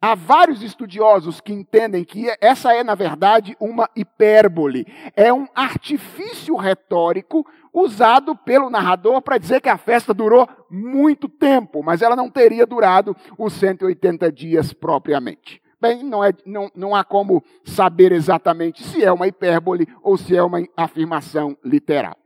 Há 0.00 0.14
vários 0.14 0.62
estudiosos 0.62 1.40
que 1.40 1.52
entendem 1.52 2.04
que 2.04 2.26
essa 2.40 2.74
é, 2.74 2.84
na 2.84 2.94
verdade, 2.94 3.56
uma 3.58 3.88
hipérbole. 3.96 4.86
É 5.16 5.32
um 5.32 5.46
artifício 5.54 6.54
retórico 6.56 7.46
usado 7.76 8.34
pelo 8.34 8.70
narrador 8.70 9.20
para 9.20 9.38
dizer 9.38 9.60
que 9.60 9.68
a 9.68 9.76
festa 9.76 10.14
durou 10.14 10.48
muito 10.70 11.28
tempo, 11.28 11.82
mas 11.82 12.00
ela 12.00 12.16
não 12.16 12.30
teria 12.30 12.66
durado 12.66 13.14
os 13.38 13.52
180 13.52 14.32
dias 14.32 14.72
propriamente. 14.72 15.62
Bem, 15.78 16.02
não, 16.02 16.24
é, 16.24 16.32
não, 16.46 16.70
não 16.74 16.94
há 16.94 17.04
como 17.04 17.44
saber 17.62 18.12
exatamente 18.12 18.82
se 18.82 19.04
é 19.04 19.12
uma 19.12 19.28
hipérbole 19.28 19.86
ou 20.02 20.16
se 20.16 20.34
é 20.34 20.42
uma 20.42 20.66
afirmação 20.74 21.56
literal. 21.62 22.16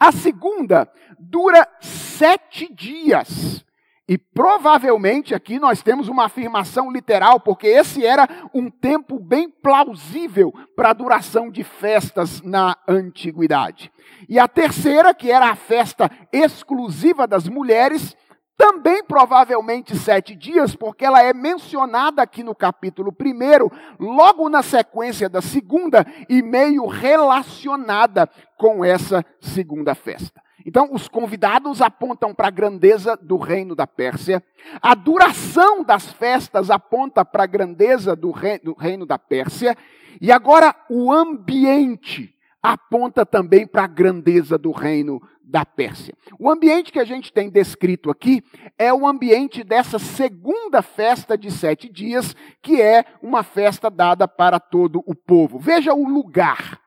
A 0.00 0.10
segunda 0.12 0.90
dura 1.18 1.68
sete 1.80 2.72
dias. 2.72 3.64
E 4.08 4.16
provavelmente 4.16 5.34
aqui 5.34 5.58
nós 5.58 5.82
temos 5.82 6.08
uma 6.08 6.24
afirmação 6.24 6.90
literal, 6.90 7.38
porque 7.38 7.66
esse 7.66 8.06
era 8.06 8.26
um 8.54 8.70
tempo 8.70 9.18
bem 9.18 9.50
plausível 9.50 10.50
para 10.74 10.90
a 10.90 10.94
duração 10.94 11.50
de 11.50 11.62
festas 11.62 12.40
na 12.40 12.74
antiguidade. 12.88 13.92
E 14.26 14.38
a 14.38 14.48
terceira, 14.48 15.12
que 15.12 15.30
era 15.30 15.50
a 15.50 15.54
festa 15.54 16.10
exclusiva 16.32 17.26
das 17.26 17.46
mulheres, 17.48 18.16
também 18.56 19.04
provavelmente 19.04 19.94
sete 19.94 20.34
dias, 20.34 20.74
porque 20.74 21.04
ela 21.04 21.22
é 21.22 21.34
mencionada 21.34 22.22
aqui 22.22 22.42
no 22.42 22.54
capítulo 22.54 23.12
primeiro, 23.12 23.70
logo 24.00 24.48
na 24.48 24.62
sequência 24.62 25.28
da 25.28 25.42
segunda, 25.42 26.06
e 26.30 26.42
meio 26.42 26.86
relacionada 26.86 28.26
com 28.56 28.82
essa 28.82 29.22
segunda 29.38 29.94
festa. 29.94 30.47
Então, 30.68 30.90
os 30.92 31.08
convidados 31.08 31.80
apontam 31.80 32.34
para 32.34 32.48
a 32.48 32.50
grandeza 32.50 33.16
do 33.16 33.38
reino 33.38 33.74
da 33.74 33.86
Pérsia, 33.86 34.44
a 34.82 34.94
duração 34.94 35.82
das 35.82 36.12
festas 36.12 36.70
aponta 36.70 37.24
para 37.24 37.44
a 37.44 37.46
grandeza 37.46 38.14
do 38.14 38.30
reino 38.30 39.06
da 39.06 39.18
Pérsia, 39.18 39.74
e 40.20 40.30
agora 40.30 40.76
o 40.90 41.10
ambiente 41.10 42.34
aponta 42.62 43.24
também 43.24 43.66
para 43.66 43.84
a 43.84 43.86
grandeza 43.86 44.58
do 44.58 44.70
reino 44.70 45.22
da 45.42 45.64
Pérsia. 45.64 46.14
O 46.38 46.50
ambiente 46.50 46.92
que 46.92 47.00
a 47.00 47.04
gente 47.06 47.32
tem 47.32 47.48
descrito 47.48 48.10
aqui 48.10 48.44
é 48.76 48.92
o 48.92 49.06
ambiente 49.06 49.64
dessa 49.64 49.98
segunda 49.98 50.82
festa 50.82 51.38
de 51.38 51.50
sete 51.50 51.88
dias, 51.88 52.36
que 52.60 52.82
é 52.82 53.06
uma 53.22 53.42
festa 53.42 53.88
dada 53.88 54.28
para 54.28 54.60
todo 54.60 55.02
o 55.06 55.14
povo. 55.14 55.58
Veja 55.58 55.94
o 55.94 56.06
lugar. 56.06 56.78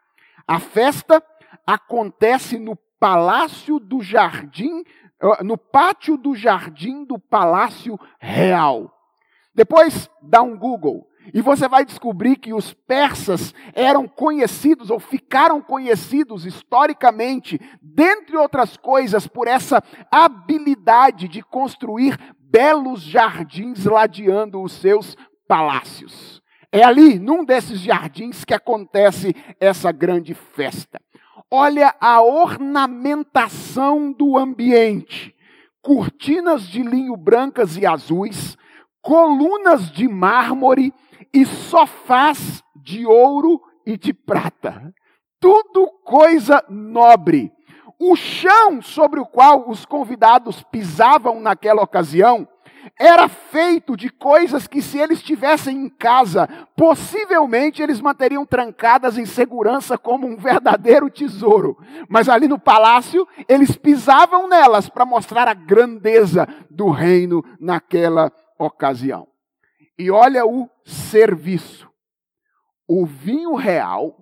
A 0.48 0.60
festa 0.60 1.24
acontece 1.66 2.60
no 2.60 2.78
palácio 3.02 3.80
do 3.80 4.00
jardim, 4.04 4.84
no 5.42 5.58
pátio 5.58 6.16
do 6.18 6.36
jardim 6.36 7.04
do 7.04 7.18
palácio 7.18 8.00
real. 8.20 8.96
Depois 9.56 10.08
dá 10.22 10.44
um 10.44 10.56
Google 10.56 11.08
e 11.34 11.42
você 11.42 11.68
vai 11.68 11.84
descobrir 11.84 12.36
que 12.36 12.54
os 12.54 12.76
persas 12.76 13.56
eram 13.74 14.08
conhecidos 14.08 14.92
ou 14.92 15.00
ficaram 15.00 15.60
conhecidos 15.60 16.46
historicamente, 16.46 17.60
dentre 17.82 18.38
outras 18.38 18.78
coisas, 18.78 19.26
por 19.26 19.48
essa 19.48 19.84
habilidade 20.12 21.28
de 21.28 21.42
construir 21.42 22.20
belos 22.40 23.02
jardins 23.02 23.84
ladeando 23.84 24.62
os 24.62 24.74
seus 24.74 25.18
palácios. 25.48 26.40
É 26.72 26.84
ali, 26.84 27.18
num 27.18 27.44
desses 27.44 27.80
jardins, 27.80 28.46
que 28.46 28.54
acontece 28.54 29.36
essa 29.60 29.92
grande 29.92 30.36
festa. 30.36 31.02
Olha 31.54 31.94
a 32.00 32.22
ornamentação 32.22 34.10
do 34.14 34.38
ambiente: 34.38 35.36
cortinas 35.82 36.64
de 36.64 36.82
linho 36.82 37.18
brancas 37.18 37.76
e 37.76 37.86
azuis, 37.86 38.58
colunas 39.02 39.92
de 39.92 40.08
mármore 40.08 40.94
e 41.34 41.46
sofás 41.46 42.64
de 42.74 43.06
ouro 43.06 43.62
e 43.86 43.98
de 43.98 44.14
prata. 44.14 44.94
Tudo 45.42 45.92
coisa 46.06 46.64
nobre. 46.70 47.52
O 48.00 48.16
chão 48.16 48.82
sobre 48.82 49.20
o 49.20 49.26
qual 49.26 49.70
os 49.70 49.86
convidados 49.86 50.64
pisavam 50.64 51.42
naquela 51.42 51.84
ocasião 51.84 52.48
era 53.00 53.28
feito 53.28 53.96
de 53.96 54.10
coisas 54.10 54.68
que, 54.68 54.82
se 54.82 54.98
eles 54.98 55.20
estivessem 55.20 55.78
em 55.78 55.90
casa, 55.90 56.48
possivelmente 56.76 57.82
eles 57.82 58.02
manteriam 58.02 58.46
trancadas 58.46 59.18
em 59.18 59.26
segurança 59.26 59.98
como 59.98 60.28
um 60.28 60.38
verdadeiro 60.38 61.10
tesouro. 61.10 61.78
Mas 62.10 62.30
ali 62.30 62.48
no 62.48 62.60
palácio, 62.60 63.28
eles 63.48 63.76
pisavam 63.76 64.48
nelas 64.48 64.90
para 64.90 65.06
mostrar 65.06 65.48
a 65.48 65.54
grandeza 65.54 66.48
do 66.70 66.90
reino 66.90 67.44
naquela 67.60 68.32
ocasião. 68.58 69.28
E 69.98 70.10
olha 70.10 70.46
o 70.46 70.70
serviço: 70.86 71.90
o 72.88 73.06
vinho 73.06 73.56
real, 73.56 74.18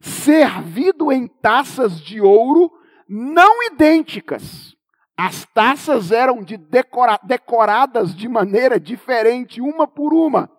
servido 0.00 1.12
em 1.12 1.26
taças 1.26 2.00
de 2.00 2.20
ouro 2.20 2.70
não 3.08 3.62
idênticas 3.64 4.76
as 5.20 5.44
taças 5.44 6.12
eram 6.12 6.42
de 6.42 6.56
decora, 6.56 7.20
decoradas 7.22 8.14
de 8.14 8.26
maneira 8.26 8.80
diferente, 8.80 9.60
uma 9.60 9.86
por 9.86 10.14
uma. 10.14 10.50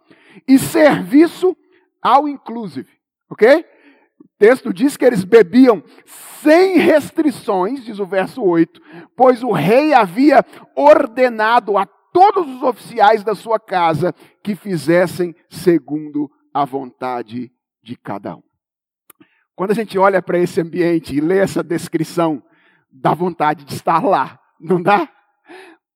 E 0.48 0.60
serviço 0.60 1.58
ao 2.00 2.28
inclusive. 2.28 2.90
Ok? 3.28 3.66
O 4.20 4.28
texto 4.38 4.72
diz 4.72 4.96
que 4.96 5.04
eles 5.04 5.24
bebiam 5.24 5.84
sem 6.06 6.78
restrições, 6.78 7.84
diz 7.84 7.98
o 7.98 8.06
verso 8.06 8.44
8, 8.44 8.80
pois 9.16 9.42
o 9.42 9.52
rei 9.52 9.94
havia 9.94 10.46
ordenado 10.76 11.76
a 11.76 11.88
todos 12.14 12.48
os 12.48 12.62
oficiais 12.62 13.24
da 13.24 13.34
sua 13.34 13.60
casa 13.60 14.14
que 14.44 14.54
fizessem 14.54 15.36
segundo 15.50 16.30
a 16.54 16.66
vontade 16.66 17.52
de 17.82 17.96
cada 17.96 18.36
um. 18.36 18.44
Quando 19.56 19.72
a 19.72 19.76
gente 19.76 19.98
olha 19.98 20.22
para 20.22 20.38
esse 20.38 20.62
ambiente 20.62 21.16
e 21.16 21.22
lê 21.22 21.40
essa 21.40 21.64
descrição, 21.64 22.44
dá 22.92 23.14
vontade 23.14 23.66
de 23.66 23.74
estar 23.74 24.04
lá. 24.04 24.41
Não 24.62 24.82
dá? 24.82 25.10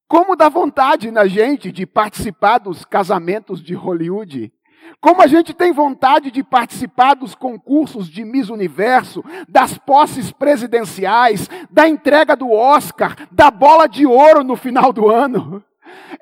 Como 0.07 0.35
dá 0.35 0.49
vontade 0.49 1.11
na 1.11 1.27
gente 1.27 1.71
de 1.71 1.85
participar 1.85 2.57
dos 2.57 2.83
casamentos 2.83 3.61
de 3.61 3.73
Hollywood? 3.75 4.51
Como 4.99 5.21
a 5.21 5.27
gente 5.27 5.53
tem 5.53 5.71
vontade 5.71 6.31
de 6.31 6.43
participar 6.43 7.15
dos 7.15 7.35
concursos 7.35 8.07
de 8.07 8.23
Miss 8.23 8.49
Universo, 8.49 9.23
das 9.47 9.77
posses 9.77 10.31
presidenciais, 10.31 11.49
da 11.69 11.87
entrega 11.87 12.35
do 12.35 12.51
Oscar, 12.51 13.15
da 13.31 13.49
bola 13.49 13.87
de 13.87 14.05
ouro 14.05 14.43
no 14.43 14.55
final 14.55 14.93
do 14.93 15.09
ano. 15.09 15.63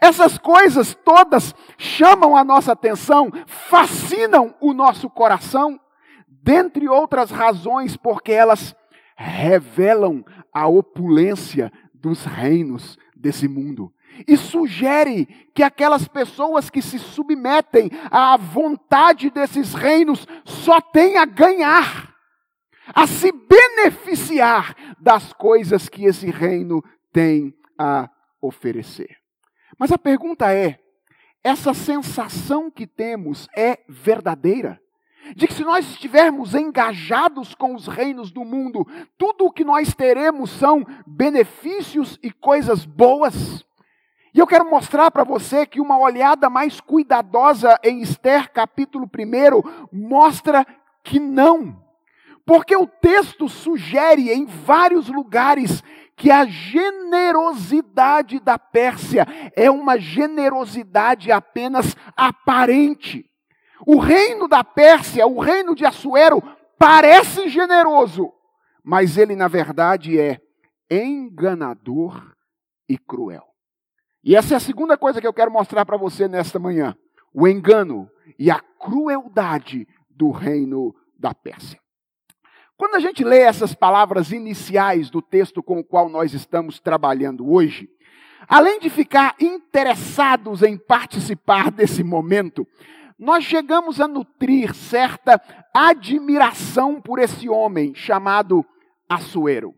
Essas 0.02 0.38
coisas 0.38 0.96
todas 1.06 1.54
chamam 1.78 2.36
a 2.36 2.44
nossa 2.44 2.74
atenção, 2.74 3.32
fascinam 3.46 4.54
o 4.60 4.74
nosso 4.74 5.10
coração, 5.10 5.80
dentre 6.28 6.88
outras 6.90 7.32
razões, 7.32 7.96
porque 7.96 8.32
elas 8.32 8.76
revelam 9.16 10.24
a 10.52 10.68
opulência 10.68 11.72
dos 12.04 12.26
reinos 12.26 13.00
desse 13.16 13.48
mundo. 13.48 13.94
E 14.28 14.36
sugere 14.36 15.26
que 15.56 15.64
aquelas 15.64 16.06
pessoas 16.06 16.70
que 16.70 16.82
se 16.82 17.00
submetem 17.00 17.90
à 18.12 18.36
vontade 18.36 19.30
desses 19.30 19.74
reinos 19.74 20.28
só 20.44 20.82
têm 20.82 21.18
a 21.18 21.24
ganhar, 21.24 22.14
a 22.94 23.08
se 23.08 23.32
beneficiar 23.32 24.76
das 25.00 25.32
coisas 25.32 25.88
que 25.88 26.04
esse 26.04 26.30
reino 26.30 26.84
tem 27.14 27.56
a 27.80 28.10
oferecer. 28.42 29.16
Mas 29.80 29.90
a 29.90 29.98
pergunta 29.98 30.54
é: 30.54 30.78
essa 31.42 31.74
sensação 31.74 32.70
que 32.70 32.86
temos 32.86 33.48
é 33.56 33.80
verdadeira? 33.88 34.83
De 35.36 35.48
que 35.48 35.54
se 35.54 35.64
nós 35.64 35.90
estivermos 35.90 36.54
engajados 36.54 37.56
com 37.56 37.76
os 37.76 37.88
reinos 37.88 38.32
do 38.32 38.44
mundo, 38.44 38.88
tudo 39.18 39.46
o 39.46 39.52
que 39.52 39.64
nós 39.64 39.94
teremos 39.94 40.52
são 40.52 40.86
benefícios 41.06 42.20
e 42.22 42.32
coisas 42.32 42.86
boas. 42.86 43.66
E 44.34 44.40
eu 44.40 44.48
quero 44.48 44.70
mostrar 44.70 45.12
para 45.12 45.24
você 45.24 45.66
que 45.66 45.80
uma 45.80 45.98
olhada 45.98 46.50
mais 46.50 46.82
cuidadosa 46.82 47.80
em 47.84 48.02
Esther, 48.02 48.52
capítulo 48.52 49.06
1, 49.06 49.88
mostra 49.92 50.66
que 51.04 51.20
não. 51.20 51.80
Porque 52.46 52.76
o 52.76 52.88
texto 52.88 53.48
sugere 53.48 54.32
em 54.32 54.46
vários 54.46 55.08
lugares 55.08 55.84
que 56.16 56.32
a 56.32 56.46
generosidade 56.46 58.40
da 58.40 58.58
Pérsia 58.58 59.26
é 59.56 59.70
uma 59.70 59.98
generosidade 60.00 61.32
apenas 61.32 61.96
aparente. 62.16 63.30
O 63.86 64.00
reino 64.00 64.48
da 64.48 64.64
Pérsia, 64.64 65.28
o 65.28 65.40
reino 65.40 65.76
de 65.76 65.86
Assuero, 65.86 66.42
parece 66.78 67.50
generoso, 67.50 68.32
mas 68.84 69.18
ele 69.18 69.36
na 69.36 69.48
verdade 69.48 70.20
é 70.20 70.40
enganador 70.90 72.34
e 72.88 72.98
cruel. 72.98 73.44
E 74.24 74.36
essa 74.36 74.54
é 74.54 74.58
a 74.58 74.60
segunda 74.60 74.98
coisa 74.98 75.20
que 75.20 75.28
eu 75.28 75.34
quero 75.34 75.52
mostrar 75.52 75.86
para 75.86 75.98
você 75.98 76.28
nesta 76.28 76.60
manhã: 76.60 76.96
o 77.34 77.48
engano 77.48 78.10
e 78.40 78.50
a 78.50 78.60
crueldade 78.60 79.88
do 80.10 80.32
reino 80.32 80.96
da 81.18 81.34
Pérsia. 81.34 81.80
Quando 82.78 82.96
a 82.96 83.00
gente 83.00 83.24
lê 83.24 83.40
essas 83.40 83.74
palavras 83.74 84.32
iniciais 84.32 85.10
do 85.10 85.22
texto 85.22 85.62
com 85.62 85.80
o 85.80 85.84
qual 85.84 86.10
nós 86.10 86.34
estamos 86.34 86.80
trabalhando 86.80 87.50
hoje, 87.50 87.90
além 88.48 88.80
de 88.80 88.90
ficar 88.90 89.36
interessados 89.40 90.64
em 90.64 90.78
participar 90.78 91.72
desse 91.72 92.04
momento, 92.04 92.68
nós 93.18 93.44
chegamos 93.44 94.02
a 94.02 94.08
nutrir 94.08 94.74
certa 94.74 95.42
admiração 95.74 97.02
por 97.02 97.20
esse 97.20 97.48
homem 97.48 97.94
chamado 97.96 98.66
Assuero. 99.10 99.74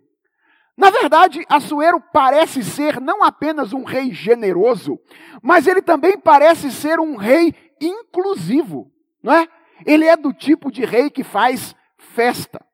Na 0.78 0.90
verdade, 0.90 1.46
Assuero 1.48 2.02
parece 2.12 2.64
ser 2.64 3.00
não 3.00 3.24
apenas 3.24 3.72
um 3.72 3.84
rei 3.84 4.12
generoso, 4.12 5.00
mas 5.42 5.68
ele 5.68 5.82
também 5.82 6.18
parece 6.18 6.72
ser 6.72 7.00
um 7.00 7.16
rei 7.16 7.54
inclusivo, 7.80 8.92
não 9.24 9.34
é? 9.34 9.48
Ele 9.86 10.06
é 10.06 10.18
do 10.18 10.34
tipo 10.34 10.72
de 10.72 10.84
rei 10.86 11.10
que 11.10 11.24
faz 11.24 11.76
festa. 11.98 12.66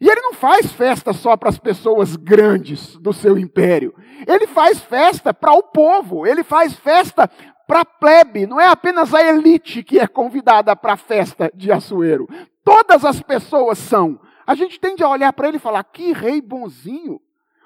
E 0.00 0.08
ele 0.08 0.20
não 0.20 0.34
faz 0.34 0.72
festa 0.72 1.12
só 1.12 1.36
para 1.36 1.48
as 1.48 1.58
pessoas 1.58 2.16
grandes 2.16 2.96
do 2.96 3.12
seu 3.12 3.38
império. 3.38 3.94
Ele 4.26 4.46
faz 4.46 4.80
festa 4.80 5.32
para 5.32 5.52
o 5.52 5.62
povo, 5.62 6.26
ele 6.26 6.42
faz 6.42 6.74
festa 6.74 7.30
para 7.66 7.80
a 7.80 7.84
plebe, 7.84 8.46
não 8.46 8.60
é 8.60 8.68
apenas 8.68 9.14
a 9.14 9.22
elite 9.22 9.82
que 9.82 9.98
é 9.98 10.06
convidada 10.06 10.74
para 10.76 10.94
a 10.94 10.96
festa 10.96 11.50
de 11.54 11.72
Assuero. 11.72 12.28
Todas 12.62 13.04
as 13.04 13.20
pessoas 13.20 13.78
são. 13.78 14.20
A 14.46 14.54
gente 14.54 14.78
tende 14.78 15.02
a 15.02 15.08
olhar 15.08 15.32
para 15.32 15.48
ele 15.48 15.56
e 15.56 15.60
falar: 15.60 15.84
que 15.84 16.12
rei 16.12 16.40
bonzinho. 16.40 17.20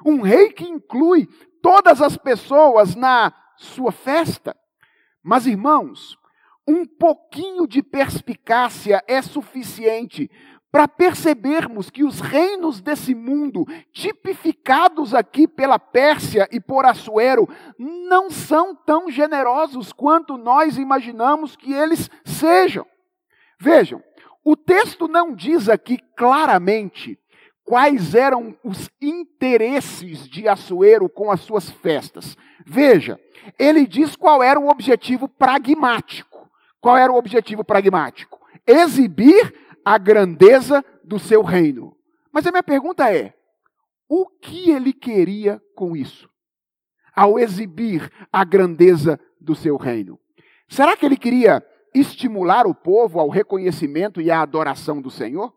Um 0.05 0.21
rei 0.21 0.51
que 0.51 0.65
inclui 0.65 1.29
todas 1.61 2.01
as 2.01 2.17
pessoas 2.17 2.95
na 2.95 3.33
sua 3.57 3.91
festa. 3.91 4.57
Mas, 5.23 5.47
irmãos, 5.47 6.17
um 6.67 6.87
pouquinho 6.87 7.67
de 7.67 7.83
perspicácia 7.83 9.03
é 9.09 9.21
suficiente 9.21 10.31
para 10.71 10.87
percebermos 10.87 11.89
que 11.89 12.05
os 12.05 12.21
reinos 12.21 12.81
desse 12.81 13.15
mundo, 13.15 13.65
tipificados 13.93 15.15
aqui 15.15 15.49
pela 15.49 15.79
Pérsia 15.79 16.47
e 16.53 16.61
por 16.61 16.85
Assuero, 16.85 17.49
não 17.79 18.31
são 18.31 18.75
tão 18.75 19.11
generosos 19.11 19.93
quanto 19.93 20.37
nós 20.37 20.77
imaginamos 20.77 21.57
que 21.57 21.73
eles 21.73 22.11
sejam. 22.25 22.87
Vejam, 23.59 24.03
o 24.45 24.57
texto 24.57 25.09
não 25.09 25.35
diz 25.35 25.69
aqui 25.69 25.99
claramente 26.15 27.19
quais 27.65 28.15
eram 28.15 28.57
os 28.63 28.91
interesses 29.01 30.29
de 30.29 30.49
Assuero 30.49 31.09
com 31.09 31.31
as 31.31 31.41
suas 31.41 31.71
festas. 31.71 32.37
Veja, 32.65 33.19
ele 33.59 33.87
diz 33.87 34.17
qual 34.17 34.43
era 34.43 34.61
o 34.61 34.69
objetivo 34.69 35.29
pragmático. 35.29 36.49
Qual 36.81 36.97
era 36.97 37.13
o 37.13 37.17
objetivo 37.17 37.65
pragmático? 37.65 38.39
Exibir 38.67 39.53
a 39.89 39.97
grandeza 39.97 40.85
do 41.03 41.19
seu 41.19 41.43
reino. 41.43 41.97
Mas 42.31 42.47
a 42.47 42.51
minha 42.51 42.63
pergunta 42.63 43.11
é: 43.11 43.33
o 44.07 44.27
que 44.27 44.71
ele 44.71 44.93
queria 44.93 45.63
com 45.75 45.97
isso? 45.97 46.29
Ao 47.17 47.39
exibir 47.39 48.13
a 48.31 48.45
grandeza 48.45 49.19
do 49.41 49.55
seu 49.55 49.79
reino? 49.79 50.21
Será 50.69 50.95
que 50.95 51.07
ele 51.07 51.17
queria 51.17 51.65
estimular 51.95 52.67
o 52.67 52.75
povo 52.75 53.19
ao 53.19 53.31
reconhecimento 53.31 54.21
e 54.21 54.31
à 54.31 54.43
adoração 54.43 55.01
do 55.01 55.11
Senhor? 55.11 55.55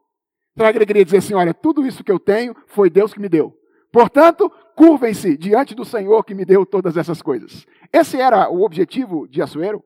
Será 0.56 0.72
que 0.72 0.78
ele 0.78 0.86
queria 0.86 1.04
dizer 1.04 1.18
assim: 1.18 1.34
olha, 1.34 1.54
tudo 1.54 1.86
isso 1.86 2.02
que 2.02 2.12
eu 2.12 2.20
tenho 2.20 2.56
foi 2.68 2.90
Deus 2.90 3.14
que 3.14 3.20
me 3.20 3.28
deu. 3.28 3.54
Portanto, 3.92 4.50
curvem-se 4.78 5.36
diante 5.36 5.76
do 5.76 5.84
Senhor 5.84 6.24
que 6.24 6.34
me 6.34 6.46
deu 6.46 6.66
todas 6.66 6.96
essas 6.96 7.22
coisas. 7.22 7.68
Esse 7.92 8.18
era 8.18 8.50
o 8.50 8.62
objetivo 8.62 9.28
de 9.28 9.42
Assuero? 9.42 9.84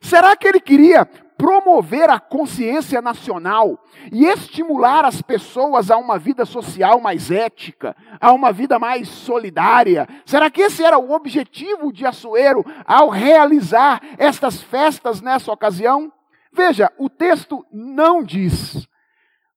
Será 0.00 0.36
que 0.36 0.48
ele 0.48 0.60
queria 0.60 1.08
promover 1.44 2.08
a 2.08 2.18
consciência 2.18 3.02
nacional 3.02 3.78
e 4.10 4.24
estimular 4.24 5.04
as 5.04 5.20
pessoas 5.20 5.90
a 5.90 5.98
uma 5.98 6.18
vida 6.18 6.46
social 6.46 6.98
mais 6.98 7.30
ética, 7.30 7.94
a 8.18 8.32
uma 8.32 8.50
vida 8.50 8.78
mais 8.78 9.08
solidária? 9.10 10.08
Será 10.24 10.50
que 10.50 10.62
esse 10.62 10.82
era 10.82 10.96
o 10.98 11.12
objetivo 11.12 11.92
de 11.92 12.06
Assuero 12.06 12.64
ao 12.86 13.10
realizar 13.10 14.00
estas 14.16 14.62
festas 14.62 15.20
nessa 15.20 15.52
ocasião? 15.52 16.10
Veja, 16.50 16.90
o 16.96 17.10
texto 17.10 17.62
não 17.70 18.22
diz 18.22 18.88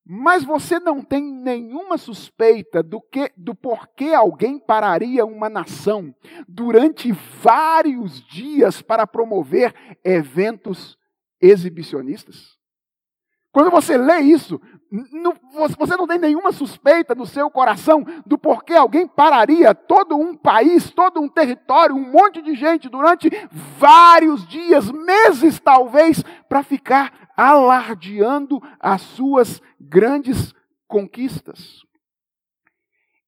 mas 0.09 0.41
você 0.41 0.79
não 0.79 1.01
tem 1.01 1.21
nenhuma 1.21 1.97
suspeita 1.97 2.81
do, 2.81 3.01
que, 3.01 3.29
do 3.35 3.53
porquê 3.53 4.13
alguém 4.13 4.57
pararia 4.57 5.25
uma 5.25 5.49
nação 5.49 6.15
durante 6.47 7.11
vários 7.11 8.25
dias 8.25 8.81
para 8.81 9.05
promover 9.05 9.75
eventos 10.05 10.96
exibicionistas? 11.41 12.57
Quando 13.51 13.71
você 13.71 13.97
lê 13.97 14.19
isso, 14.19 14.61
você 15.79 15.97
não 15.97 16.05
tem 16.05 16.19
nenhuma 16.19 16.51
suspeita 16.51 17.15
no 17.15 17.25
seu 17.25 17.49
coração 17.49 18.05
do 18.25 18.37
porquê 18.37 18.73
alguém 18.73 19.07
pararia 19.07 19.73
todo 19.73 20.15
um 20.15 20.35
país, 20.37 20.91
todo 20.91 21.19
um 21.19 21.27
território, 21.27 21.95
um 21.95 22.11
monte 22.11 22.39
de 22.41 22.53
gente 22.53 22.87
durante 22.87 23.29
vários 23.51 24.47
dias, 24.47 24.91
meses 24.91 25.59
talvez, 25.59 26.23
para 26.47 26.61
ficar 26.61 27.31
alardeando 27.35 28.61
as 28.79 29.01
suas 29.01 29.59
grandes 29.79 30.53
conquistas. 30.87 31.83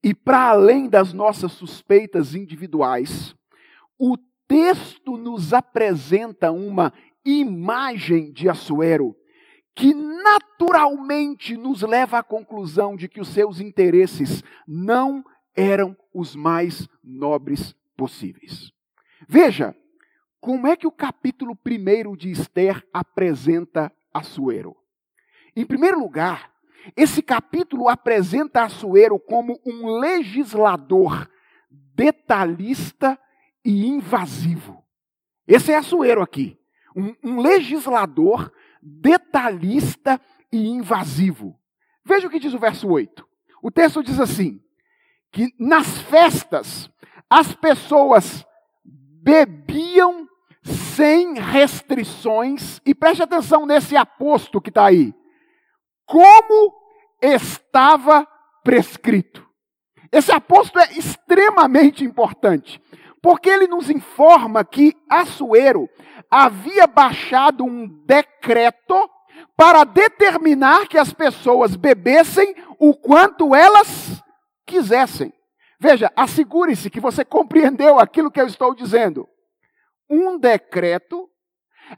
E 0.03 0.13
para 0.13 0.49
além 0.49 0.87
das 0.87 1.11
nossas 1.11 1.53
suspeitas 1.53 2.35
individuais, 2.35 3.35
o 3.97 4.15
texto 4.47 5.17
nos 5.17 5.53
apresenta 5.53 6.51
uma 6.51 6.93
imagem 7.25 8.31
de 8.31 8.49
Assuero 8.49 9.15
que 9.75 9.93
naturalmente 9.93 11.55
nos 11.55 11.81
leva 11.81 12.19
à 12.19 12.23
conclusão 12.23 12.95
de 12.95 13.07
que 13.07 13.21
os 13.21 13.29
seus 13.29 13.59
interesses 13.59 14.43
não 14.67 15.23
eram 15.55 15.95
os 16.13 16.35
mais 16.35 16.87
nobres 17.03 17.73
possíveis. 17.95 18.71
Veja, 19.27 19.75
como 20.39 20.67
é 20.67 20.75
que 20.75 20.87
o 20.87 20.91
capítulo 20.91 21.57
1 21.65 22.15
de 22.15 22.31
Esther 22.31 22.85
apresenta 22.93 23.91
Assuero. 24.13 24.75
Em 25.55 25.65
primeiro 25.65 25.99
lugar, 25.99 26.51
esse 26.95 27.21
capítulo 27.21 27.87
apresenta 27.87 28.63
Assuero 28.63 29.19
como 29.19 29.59
um 29.65 29.99
legislador 29.99 31.29
detalhista 31.69 33.19
e 33.63 33.85
invasivo. 33.85 34.83
Esse 35.47 35.71
é 35.71 35.77
Assuero 35.77 36.21
aqui. 36.21 36.57
Um, 36.95 37.15
um 37.23 37.41
legislador 37.41 38.51
detalhista 38.81 40.19
e 40.51 40.67
invasivo. 40.67 41.59
Veja 42.03 42.27
o 42.27 42.29
que 42.29 42.39
diz 42.39 42.53
o 42.53 42.59
verso 42.59 42.87
8. 42.87 43.27
O 43.61 43.69
texto 43.69 44.03
diz 44.03 44.19
assim: 44.19 44.61
que 45.31 45.53
nas 45.59 45.99
festas 46.01 46.89
as 47.29 47.53
pessoas 47.53 48.45
bebiam 48.83 50.27
sem 50.63 51.39
restrições, 51.39 52.81
e 52.85 52.93
preste 52.93 53.23
atenção 53.23 53.65
nesse 53.65 53.95
aposto 53.95 54.59
que 54.59 54.69
está 54.69 54.85
aí. 54.85 55.13
Como 56.05 56.73
estava 57.21 58.27
prescrito. 58.63 59.47
Esse 60.11 60.31
aposto 60.31 60.79
é 60.79 60.97
extremamente 60.97 62.03
importante, 62.03 62.81
porque 63.21 63.49
ele 63.49 63.67
nos 63.67 63.89
informa 63.89 64.63
que 64.63 64.95
Assuero 65.09 65.89
havia 66.29 66.87
baixado 66.87 67.63
um 67.63 67.87
decreto 68.05 69.09
para 69.55 69.83
determinar 69.83 70.87
que 70.87 70.97
as 70.97 71.13
pessoas 71.13 71.75
bebessem 71.75 72.55
o 72.77 72.93
quanto 72.95 73.55
elas 73.55 74.23
quisessem. 74.65 75.33
Veja, 75.79 76.11
assegure-se 76.15 76.89
que 76.89 76.99
você 76.99 77.23
compreendeu 77.23 77.99
aquilo 77.99 78.31
que 78.31 78.39
eu 78.39 78.47
estou 78.47 78.75
dizendo 78.75 79.27
um 80.09 80.37
decreto 80.37 81.29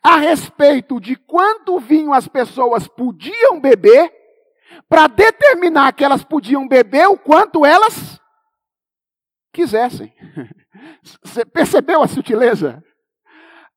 a 0.03 0.17
respeito 0.17 0.99
de 0.99 1.15
quanto 1.15 1.79
vinho 1.79 2.13
as 2.13 2.27
pessoas 2.27 2.87
podiam 2.87 3.59
beber, 3.59 4.11
para 4.87 5.07
determinar 5.07 5.91
que 5.93 6.03
elas 6.03 6.23
podiam 6.23 6.67
beber 6.67 7.07
o 7.07 7.17
quanto 7.17 7.65
elas 7.65 8.20
quisessem. 9.51 10.13
Você 11.23 11.45
percebeu 11.45 12.01
a 12.01 12.07
sutileza? 12.07 12.83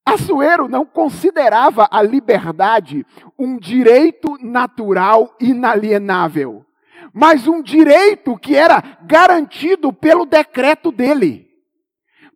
Assuero 0.06 0.68
não 0.68 0.84
considerava 0.84 1.88
a 1.90 2.02
liberdade 2.02 3.06
um 3.38 3.58
direito 3.58 4.37
natural 4.40 5.34
inalienável. 5.40 6.64
mas 7.12 7.46
um 7.46 7.62
direito 7.62 8.37
que 8.37 8.56
era 8.56 8.82
garantido 9.02 9.92
pelo 9.92 10.26
decreto 10.26 10.90
dele. 10.90 11.43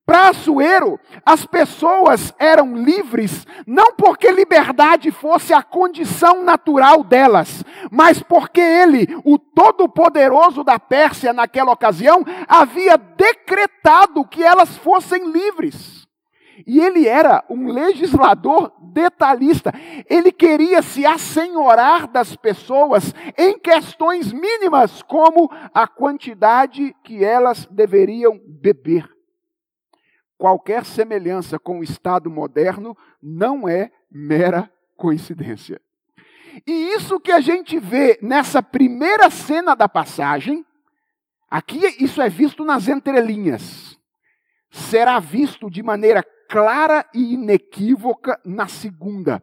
Para 0.08 0.30
Assuero, 0.30 0.98
as 1.22 1.44
pessoas 1.44 2.32
eram 2.38 2.74
livres 2.74 3.46
não 3.66 3.92
porque 3.92 4.30
liberdade 4.30 5.10
fosse 5.10 5.52
a 5.52 5.62
condição 5.62 6.42
natural 6.42 7.04
delas, 7.04 7.62
mas 7.90 8.22
porque 8.22 8.58
ele, 8.58 9.06
o 9.22 9.38
Todo-Poderoso 9.38 10.64
da 10.64 10.78
Pérsia 10.78 11.34
naquela 11.34 11.72
ocasião, 11.72 12.24
havia 12.48 12.96
decretado 12.96 14.24
que 14.24 14.42
elas 14.42 14.78
fossem 14.78 15.30
livres. 15.30 16.08
E 16.66 16.80
ele 16.80 17.06
era 17.06 17.44
um 17.50 17.68
legislador 17.68 18.72
detalhista. 18.80 19.74
Ele 20.08 20.32
queria 20.32 20.80
se 20.80 21.04
assenhorar 21.04 22.08
das 22.08 22.34
pessoas 22.34 23.14
em 23.36 23.58
questões 23.58 24.32
mínimas, 24.32 25.02
como 25.02 25.50
a 25.74 25.86
quantidade 25.86 26.96
que 27.04 27.22
elas 27.22 27.68
deveriam 27.70 28.40
beber 28.46 29.17
qualquer 30.38 30.86
semelhança 30.86 31.58
com 31.58 31.80
o 31.80 31.84
Estado 31.84 32.30
moderno 32.30 32.96
não 33.20 33.68
é 33.68 33.90
mera 34.10 34.72
coincidência. 34.96 35.80
E 36.66 36.94
isso 36.94 37.20
que 37.20 37.32
a 37.32 37.40
gente 37.40 37.78
vê 37.78 38.18
nessa 38.22 38.62
primeira 38.62 39.28
cena 39.28 39.74
da 39.74 39.88
passagem, 39.88 40.64
aqui 41.50 41.80
isso 42.02 42.22
é 42.22 42.28
visto 42.28 42.64
nas 42.64 42.88
entrelinhas, 42.88 43.98
será 44.70 45.18
visto 45.18 45.68
de 45.68 45.82
maneira 45.82 46.22
clara 46.48 47.04
e 47.12 47.34
inequívoca 47.34 48.40
na 48.44 48.66
segunda, 48.66 49.42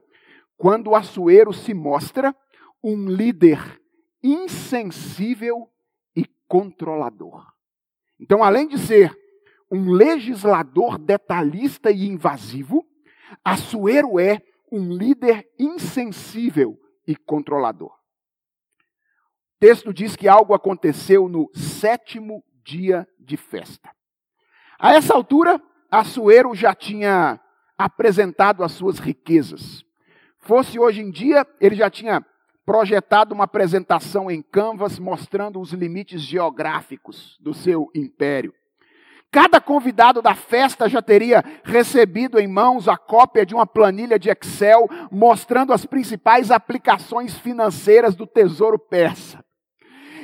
quando 0.58 0.88
o 0.88 0.96
Assuero 0.96 1.54
se 1.54 1.74
mostra 1.74 2.36
um 2.84 3.08
líder 3.08 3.82
insensível 4.24 5.70
e 6.16 6.26
controlador. 6.48 7.46
Então, 8.20 8.44
além 8.44 8.68
de 8.68 8.80
ser 8.80 9.16
um 9.72 9.92
legislador 9.92 10.98
detalhista 10.98 11.92
e 11.92 12.08
invasivo, 12.08 12.86
Assuero 13.44 14.20
é 14.20 14.42
um 14.72 14.94
líder 14.94 15.48
insensível 15.60 16.80
e 17.08 17.16
controlador. 17.16 17.92
O 17.92 19.60
texto 19.60 19.94
diz 19.94 20.16
que 20.16 20.28
algo 20.28 20.54
aconteceu 20.54 21.28
no 21.28 21.50
sétimo 21.54 22.44
dia 22.64 23.08
de 23.20 23.38
festa. 23.38 23.90
A 24.78 24.94
essa 24.94 25.14
altura, 25.14 25.62
Assuero 25.90 26.54
já 26.54 26.74
tinha 26.74 27.40
apresentado 27.78 28.64
as 28.64 28.72
suas 28.74 29.00
riquezas. 29.00 29.84
Fosse 30.40 30.80
hoje 30.80 31.02
em 31.02 31.10
dia, 31.10 31.46
ele 31.60 31.76
já 31.76 31.90
tinha 31.90 32.26
projetado 32.66 33.34
uma 33.34 33.44
apresentação 33.44 34.30
em 34.30 34.42
Canvas 34.42 34.98
mostrando 34.98 35.60
os 35.60 35.72
limites 35.72 36.22
geográficos 36.22 37.38
do 37.40 37.54
seu 37.54 37.90
império. 37.94 38.54
Cada 39.32 39.60
convidado 39.60 40.22
da 40.22 40.34
festa 40.34 40.88
já 40.88 41.02
teria 41.02 41.44
recebido 41.64 42.40
em 42.40 42.48
mãos 42.48 42.88
a 42.88 42.96
cópia 42.96 43.46
de 43.46 43.54
uma 43.54 43.68
planilha 43.68 44.18
de 44.18 44.30
Excel 44.30 44.88
mostrando 45.12 45.74
as 45.74 45.86
principais 45.86 46.52
aplicações 46.52 47.34
financeiras 47.36 48.16
do 48.16 48.26
Tesouro 48.26 48.80
Persa. 48.80 49.44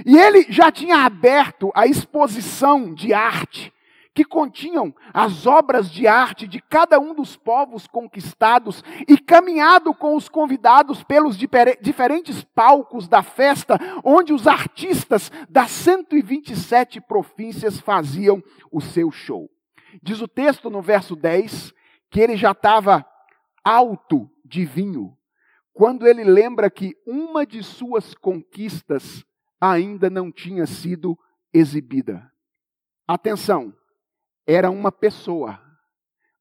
E 0.05 0.17
ele 0.17 0.45
já 0.49 0.71
tinha 0.71 1.05
aberto 1.05 1.71
a 1.75 1.85
exposição 1.85 2.93
de 2.93 3.13
arte 3.13 3.73
que 4.13 4.26
continham 4.26 4.93
as 5.13 5.45
obras 5.45 5.89
de 5.89 6.06
arte 6.06 6.47
de 6.47 6.62
cada 6.62 7.00
um 7.00 7.13
dos 7.13 7.38
povos 7.38 7.88
conquistados 7.88 8.84
e 9.08 9.17
caminhado 9.17 9.93
com 9.93 10.15
os 10.15 10.28
convidados 10.28 11.04
pelos 11.04 11.38
diferentes 11.38 12.43
palcos 12.43 13.08
da 13.08 13.24
festa, 13.24 13.78
onde 14.04 14.34
os 14.34 14.47
artistas 14.47 15.32
das 15.50 15.71
127 15.71 17.00
províncias 17.00 17.80
faziam 17.80 18.43
o 18.71 18.82
seu 18.82 19.12
show. 19.12 19.50
Diz 20.04 20.21
o 20.21 20.28
texto 20.28 20.69
no 20.69 20.82
verso 20.82 21.15
10 21.15 21.74
que 22.10 22.19
ele 22.19 22.36
já 22.36 22.52
estava 22.52 23.06
alto 23.63 24.30
de 24.43 24.65
vinho, 24.65 25.17
quando 25.71 26.06
ele 26.06 26.26
lembra 26.26 26.69
que 26.69 26.93
uma 27.08 27.45
de 27.45 27.63
suas 27.63 28.13
conquistas 28.13 29.24
ainda 29.60 30.10
não 30.10 30.30
tinha 30.30 30.65
sido 30.65 31.17
exibida. 31.54 32.30
Atenção, 33.08 33.74
era 34.53 34.69
uma 34.69 34.91
pessoa, 34.91 35.59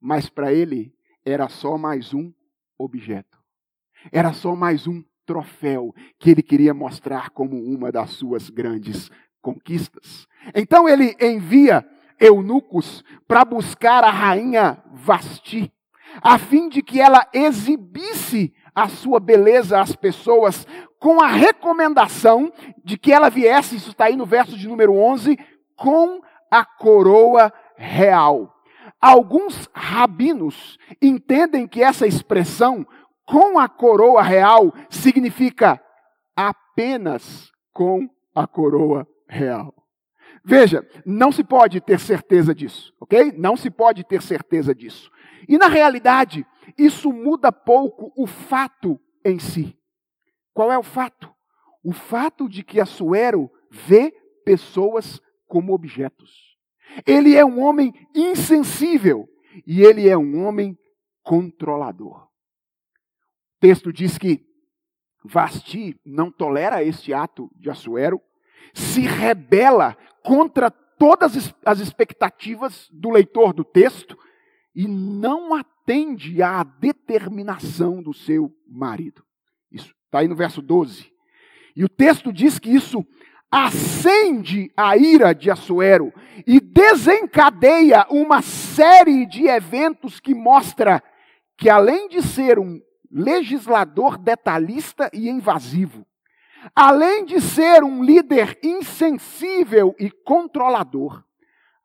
mas 0.00 0.28
para 0.28 0.52
ele 0.52 0.92
era 1.24 1.48
só 1.48 1.78
mais 1.78 2.12
um 2.12 2.32
objeto. 2.76 3.38
Era 4.10 4.32
só 4.32 4.56
mais 4.56 4.86
um 4.86 5.02
troféu 5.24 5.94
que 6.18 6.30
ele 6.30 6.42
queria 6.42 6.74
mostrar 6.74 7.30
como 7.30 7.56
uma 7.62 7.92
das 7.92 8.10
suas 8.10 8.50
grandes 8.50 9.10
conquistas. 9.40 10.26
Então 10.54 10.88
ele 10.88 11.14
envia 11.20 11.86
eunucos 12.18 13.04
para 13.28 13.44
buscar 13.44 14.02
a 14.02 14.10
rainha 14.10 14.82
Vasti, 14.92 15.72
a 16.20 16.36
fim 16.36 16.68
de 16.68 16.82
que 16.82 17.00
ela 17.00 17.28
exibisse 17.32 18.52
a 18.74 18.88
sua 18.88 19.20
beleza 19.20 19.80
às 19.80 19.94
pessoas, 19.94 20.66
com 20.98 21.20
a 21.20 21.28
recomendação 21.28 22.52
de 22.84 22.98
que 22.98 23.12
ela 23.12 23.28
viesse, 23.28 23.76
isso 23.76 23.90
está 23.90 24.06
aí 24.06 24.16
no 24.16 24.26
verso 24.26 24.56
de 24.56 24.66
número 24.66 24.94
11, 24.94 25.38
com 25.76 26.20
a 26.50 26.64
coroa 26.64 27.52
real. 27.80 28.54
Alguns 29.00 29.68
rabinos 29.74 30.78
entendem 31.00 31.66
que 31.66 31.82
essa 31.82 32.06
expressão, 32.06 32.86
com 33.24 33.58
a 33.58 33.68
coroa 33.68 34.22
real, 34.22 34.72
significa 34.90 35.82
apenas 36.36 37.50
com 37.72 38.08
a 38.34 38.46
coroa 38.46 39.08
real. 39.26 39.74
Veja, 40.44 40.86
não 41.04 41.32
se 41.32 41.42
pode 41.42 41.80
ter 41.80 41.98
certeza 41.98 42.54
disso, 42.54 42.94
ok? 43.00 43.32
Não 43.36 43.56
se 43.56 43.70
pode 43.70 44.04
ter 44.04 44.22
certeza 44.22 44.74
disso. 44.74 45.10
E 45.48 45.56
na 45.56 45.66
realidade, 45.66 46.46
isso 46.78 47.12
muda 47.12 47.50
pouco 47.50 48.12
o 48.16 48.26
fato 48.26 49.00
em 49.24 49.38
si. 49.38 49.76
Qual 50.52 50.70
é 50.70 50.78
o 50.78 50.82
fato? 50.82 51.30
O 51.82 51.92
fato 51.92 52.48
de 52.48 52.62
que 52.62 52.80
Assuero 52.80 53.50
vê 53.70 54.12
pessoas 54.44 55.20
como 55.46 55.72
objetos. 55.72 56.49
Ele 57.06 57.36
é 57.36 57.44
um 57.44 57.60
homem 57.60 57.92
insensível 58.14 59.28
e 59.66 59.82
ele 59.82 60.08
é 60.08 60.16
um 60.16 60.44
homem 60.44 60.76
controlador. 61.22 62.24
O 62.24 63.60
texto 63.60 63.92
diz 63.92 64.16
que 64.16 64.44
Vasti 65.24 66.00
não 66.04 66.30
tolera 66.30 66.82
este 66.82 67.12
ato 67.12 67.50
de 67.54 67.68
Assuero, 67.68 68.20
se 68.72 69.00
rebela 69.00 69.96
contra 70.22 70.70
todas 70.70 71.54
as 71.64 71.80
expectativas 71.80 72.88
do 72.92 73.10
leitor 73.10 73.52
do 73.52 73.64
texto 73.64 74.16
e 74.74 74.86
não 74.86 75.54
atende 75.54 76.42
à 76.42 76.62
determinação 76.62 78.02
do 78.02 78.14
seu 78.14 78.54
marido. 78.66 79.24
Isso 79.70 79.94
está 80.04 80.20
aí 80.20 80.28
no 80.28 80.36
verso 80.36 80.62
12. 80.62 81.10
E 81.74 81.84
o 81.84 81.88
texto 81.88 82.32
diz 82.32 82.58
que 82.58 82.70
isso 82.70 83.04
acende 83.50 84.70
a 84.76 84.96
ira 84.96 85.34
de 85.34 85.50
Assuero 85.50 86.12
e 86.46 86.60
desencadeia 86.60 88.06
uma 88.08 88.40
série 88.42 89.26
de 89.26 89.46
eventos 89.48 90.20
que 90.20 90.34
mostra 90.34 91.02
que 91.58 91.68
além 91.68 92.08
de 92.08 92.22
ser 92.22 92.58
um 92.58 92.80
legislador 93.10 94.16
detalhista 94.16 95.10
e 95.12 95.28
invasivo, 95.28 96.06
além 96.74 97.24
de 97.24 97.40
ser 97.40 97.82
um 97.82 98.04
líder 98.04 98.58
insensível 98.62 99.94
e 99.98 100.10
controlador, 100.10 101.24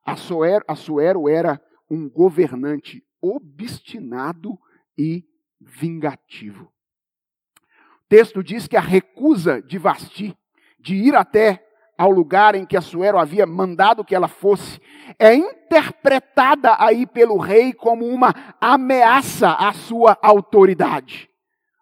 Assuero, 0.05 0.63
Assuero 0.67 1.27
era 1.27 1.59
um 1.89 2.07
governante 2.07 3.03
obstinado 3.19 4.55
e 4.95 5.25
vingativo. 5.59 6.65
O 6.65 8.07
texto 8.07 8.43
diz 8.43 8.67
que 8.67 8.77
a 8.77 8.81
recusa 8.81 9.61
de 9.63 9.79
Vasti 9.79 10.37
de 10.85 10.93
ir 10.93 11.15
até 11.15 11.65
ao 11.97 12.11
lugar 12.11 12.53
em 12.53 12.63
que 12.63 12.77
Assuero 12.77 13.17
havia 13.17 13.45
mandado 13.47 14.05
que 14.05 14.13
ela 14.13 14.27
fosse, 14.27 14.79
é 15.17 15.33
interpretada 15.33 16.75
aí 16.77 17.07
pelo 17.07 17.37
rei 17.37 17.73
como 17.73 18.05
uma 18.05 18.35
ameaça 18.61 19.49
à 19.49 19.73
sua 19.73 20.15
autoridade. 20.21 21.27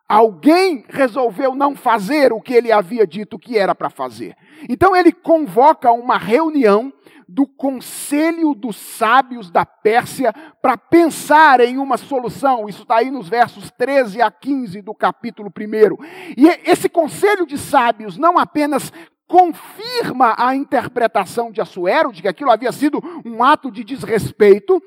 Alguém 0.08 0.86
resolveu 0.88 1.54
não 1.54 1.76
fazer 1.76 2.32
o 2.32 2.40
que 2.40 2.54
ele 2.54 2.72
havia 2.72 3.06
dito 3.06 3.38
que 3.38 3.58
era 3.58 3.76
para 3.76 3.90
fazer. 3.90 4.38
Então 4.70 4.96
ele 4.96 5.12
convoca 5.12 5.92
uma 5.92 6.18
reunião 6.18 6.94
do 7.34 7.48
conselho 7.48 8.54
dos 8.54 8.76
sábios 8.76 9.50
da 9.50 9.66
Pérsia 9.66 10.32
para 10.62 10.78
pensar 10.78 11.62
em 11.62 11.80
uma 11.80 11.98
solução. 11.98 12.70
Isso 12.70 12.84
está 12.84 12.98
aí 12.98 13.10
nos 13.10 13.28
versos 13.28 13.72
13 13.72 14.22
a 14.22 14.30
15 14.30 14.84
do 14.84 14.94
capítulo 14.94 15.50
1. 15.50 16.06
E 16.38 16.48
esse 16.64 16.88
conselho 16.88 17.48
de 17.48 17.58
sábios 17.58 18.20
não 18.20 18.38
apenas 18.38 18.94
confirma 19.28 20.36
a 20.38 20.56
interpretação 20.56 21.52
de 21.52 21.60
Assuero 21.60 22.12
de 22.12 22.22
que 22.22 22.28
aquilo 22.28 22.52
havia 22.52 22.72
sido 22.72 23.02
um 23.26 23.44
ato 23.44 23.72
de 23.72 23.84
desrespeito, 23.84 24.80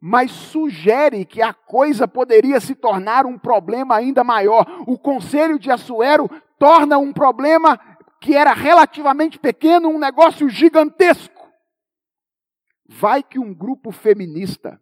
mas 0.00 0.30
sugere 0.30 1.26
que 1.26 1.42
a 1.42 1.52
coisa 1.52 2.08
poderia 2.08 2.60
se 2.60 2.74
tornar 2.74 3.26
um 3.26 3.36
problema 3.36 3.96
ainda 3.96 4.24
maior. 4.24 4.64
O 4.86 4.96
conselho 4.96 5.58
de 5.58 5.70
Assuero 5.70 6.30
torna 6.58 6.96
um 6.96 7.12
problema 7.12 7.78
que 8.18 8.34
era 8.34 8.54
relativamente 8.54 9.38
pequeno, 9.38 9.90
um 9.90 9.98
negócio 9.98 10.48
gigantesco. 10.48 11.39
Vai 12.92 13.22
que 13.22 13.38
um 13.38 13.54
grupo 13.54 13.92
feminista 13.92 14.80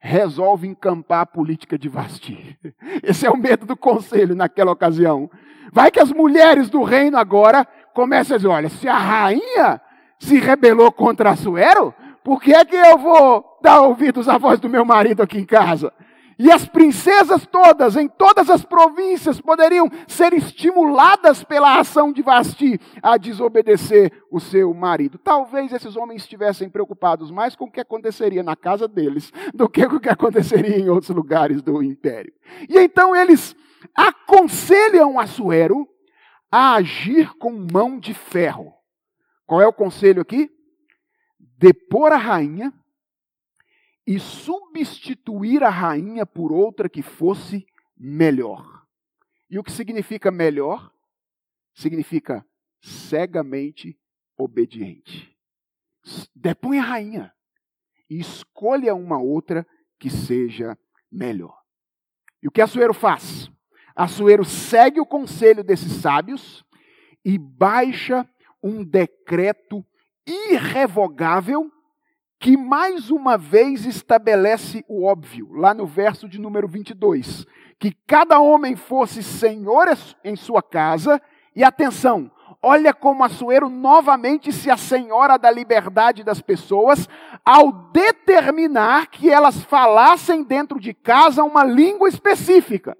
resolve 0.00 0.66
encampar 0.66 1.20
a 1.20 1.26
política 1.26 1.78
de 1.78 1.90
Vasti. 1.90 2.58
Esse 3.04 3.26
é 3.26 3.30
o 3.30 3.36
medo 3.36 3.66
do 3.66 3.76
conselho 3.76 4.34
naquela 4.34 4.72
ocasião. 4.72 5.30
Vai 5.70 5.90
que 5.90 6.00
as 6.00 6.10
mulheres 6.10 6.70
do 6.70 6.82
reino 6.82 7.18
agora 7.18 7.66
comecem 7.92 8.34
a 8.34 8.38
dizer: 8.38 8.48
olha, 8.48 8.70
se 8.70 8.88
a 8.88 8.96
rainha 8.96 9.78
se 10.18 10.38
rebelou 10.38 10.90
contra 10.90 11.30
Assuero, 11.30 11.94
por 12.24 12.40
que 12.40 12.54
é 12.54 12.64
que 12.64 12.76
eu 12.76 12.96
vou 12.96 13.44
dar 13.62 13.82
ouvidos 13.82 14.26
à 14.26 14.38
voz 14.38 14.58
do 14.58 14.68
meu 14.68 14.84
marido 14.84 15.22
aqui 15.22 15.38
em 15.38 15.44
casa? 15.44 15.92
E 16.42 16.50
as 16.50 16.64
princesas 16.64 17.46
todas, 17.46 17.96
em 17.96 18.08
todas 18.08 18.48
as 18.48 18.64
províncias, 18.64 19.38
poderiam 19.38 19.90
ser 20.08 20.32
estimuladas 20.32 21.44
pela 21.44 21.78
ação 21.78 22.10
de 22.10 22.22
Vasti 22.22 22.80
a 23.02 23.18
desobedecer 23.18 24.10
o 24.30 24.40
seu 24.40 24.72
marido. 24.72 25.18
Talvez 25.18 25.70
esses 25.70 25.96
homens 25.96 26.22
estivessem 26.22 26.70
preocupados 26.70 27.30
mais 27.30 27.54
com 27.54 27.66
o 27.66 27.70
que 27.70 27.78
aconteceria 27.78 28.42
na 28.42 28.56
casa 28.56 28.88
deles 28.88 29.30
do 29.52 29.68
que 29.68 29.86
com 29.86 29.96
o 29.96 30.00
que 30.00 30.08
aconteceria 30.08 30.78
em 30.78 30.88
outros 30.88 31.14
lugares 31.14 31.60
do 31.60 31.82
império. 31.82 32.32
E 32.70 32.78
então 32.78 33.14
eles 33.14 33.54
aconselham 33.94 35.20
Assuero 35.20 35.86
a 36.50 36.76
agir 36.76 37.34
com 37.34 37.66
mão 37.70 38.00
de 38.00 38.14
ferro. 38.14 38.72
Qual 39.44 39.60
é 39.60 39.66
o 39.66 39.74
conselho 39.74 40.22
aqui? 40.22 40.48
Depor 41.58 42.12
a 42.12 42.16
rainha 42.16 42.72
e 44.10 44.18
substituir 44.18 45.62
a 45.62 45.70
rainha 45.70 46.26
por 46.26 46.50
outra 46.50 46.88
que 46.88 47.00
fosse 47.00 47.64
melhor. 47.96 48.84
E 49.48 49.56
o 49.56 49.62
que 49.62 49.70
significa 49.70 50.32
melhor? 50.32 50.92
Significa 51.72 52.44
cegamente 52.80 53.96
obediente. 54.36 55.32
Depõe 56.34 56.80
a 56.80 56.82
rainha 56.82 57.32
e 58.10 58.18
escolha 58.18 58.96
uma 58.96 59.20
outra 59.22 59.64
que 59.96 60.10
seja 60.10 60.76
melhor. 61.08 61.56
E 62.42 62.48
o 62.48 62.50
que 62.50 62.60
Assuero 62.60 62.92
faz? 62.92 63.48
Assuero 63.94 64.44
segue 64.44 64.98
o 64.98 65.06
conselho 65.06 65.62
desses 65.62 65.92
sábios 65.92 66.64
e 67.24 67.38
baixa 67.38 68.28
um 68.60 68.82
decreto 68.82 69.86
irrevogável 70.26 71.70
que 72.40 72.56
mais 72.56 73.10
uma 73.10 73.36
vez 73.36 73.84
estabelece 73.84 74.82
o 74.88 75.04
óbvio, 75.04 75.52
lá 75.52 75.74
no 75.74 75.84
verso 75.84 76.26
de 76.26 76.40
número 76.40 76.66
22, 76.66 77.46
que 77.78 77.92
cada 78.06 78.40
homem 78.40 78.74
fosse 78.74 79.22
senhor 79.22 79.86
em 80.24 80.34
sua 80.34 80.62
casa, 80.62 81.20
e 81.54 81.62
atenção, 81.62 82.30
olha 82.62 82.94
como 82.94 83.22
Assuero 83.22 83.68
novamente 83.68 84.52
se 84.52 84.70
assenhora 84.70 85.38
da 85.38 85.50
liberdade 85.50 86.24
das 86.24 86.40
pessoas, 86.40 87.06
ao 87.44 87.70
determinar 87.92 89.08
que 89.08 89.28
elas 89.28 89.62
falassem 89.62 90.42
dentro 90.42 90.80
de 90.80 90.94
casa 90.94 91.44
uma 91.44 91.62
língua 91.62 92.08
específica. 92.08 92.96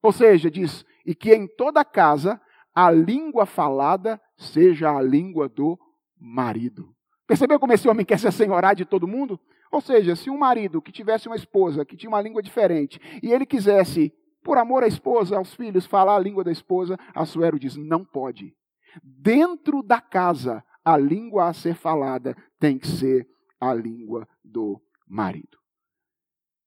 Ou 0.00 0.12
seja, 0.12 0.48
diz, 0.48 0.86
e 1.04 1.16
que 1.16 1.34
em 1.34 1.48
toda 1.48 1.84
casa 1.84 2.40
a 2.72 2.92
língua 2.92 3.44
falada 3.44 4.20
seja 4.36 4.96
a 4.96 5.02
língua 5.02 5.48
do 5.48 5.76
marido. 6.16 6.95
Percebeu 7.26 7.58
como 7.58 7.72
esse 7.72 7.88
homem 7.88 8.06
quer 8.06 8.18
se 8.18 8.28
assenhorar 8.28 8.74
de 8.74 8.84
todo 8.84 9.08
mundo? 9.08 9.40
Ou 9.70 9.80
seja, 9.80 10.14
se 10.14 10.30
um 10.30 10.38
marido 10.38 10.80
que 10.80 10.92
tivesse 10.92 11.26
uma 11.26 11.36
esposa 11.36 11.84
que 11.84 11.96
tinha 11.96 12.08
uma 12.08 12.20
língua 12.20 12.42
diferente 12.42 13.00
e 13.22 13.32
ele 13.32 13.44
quisesse, 13.44 14.12
por 14.42 14.58
amor 14.58 14.84
à 14.84 14.86
esposa, 14.86 15.36
aos 15.36 15.54
filhos, 15.54 15.86
falar 15.86 16.16
a 16.16 16.20
língua 16.20 16.44
da 16.44 16.52
esposa, 16.52 16.96
Assuero 17.14 17.58
diz: 17.58 17.76
não 17.76 18.04
pode. 18.04 18.54
Dentro 19.02 19.82
da 19.82 20.00
casa, 20.00 20.64
a 20.84 20.96
língua 20.96 21.48
a 21.48 21.52
ser 21.52 21.74
falada 21.74 22.36
tem 22.60 22.78
que 22.78 22.86
ser 22.86 23.28
a 23.60 23.74
língua 23.74 24.28
do 24.44 24.80
marido. 25.06 25.58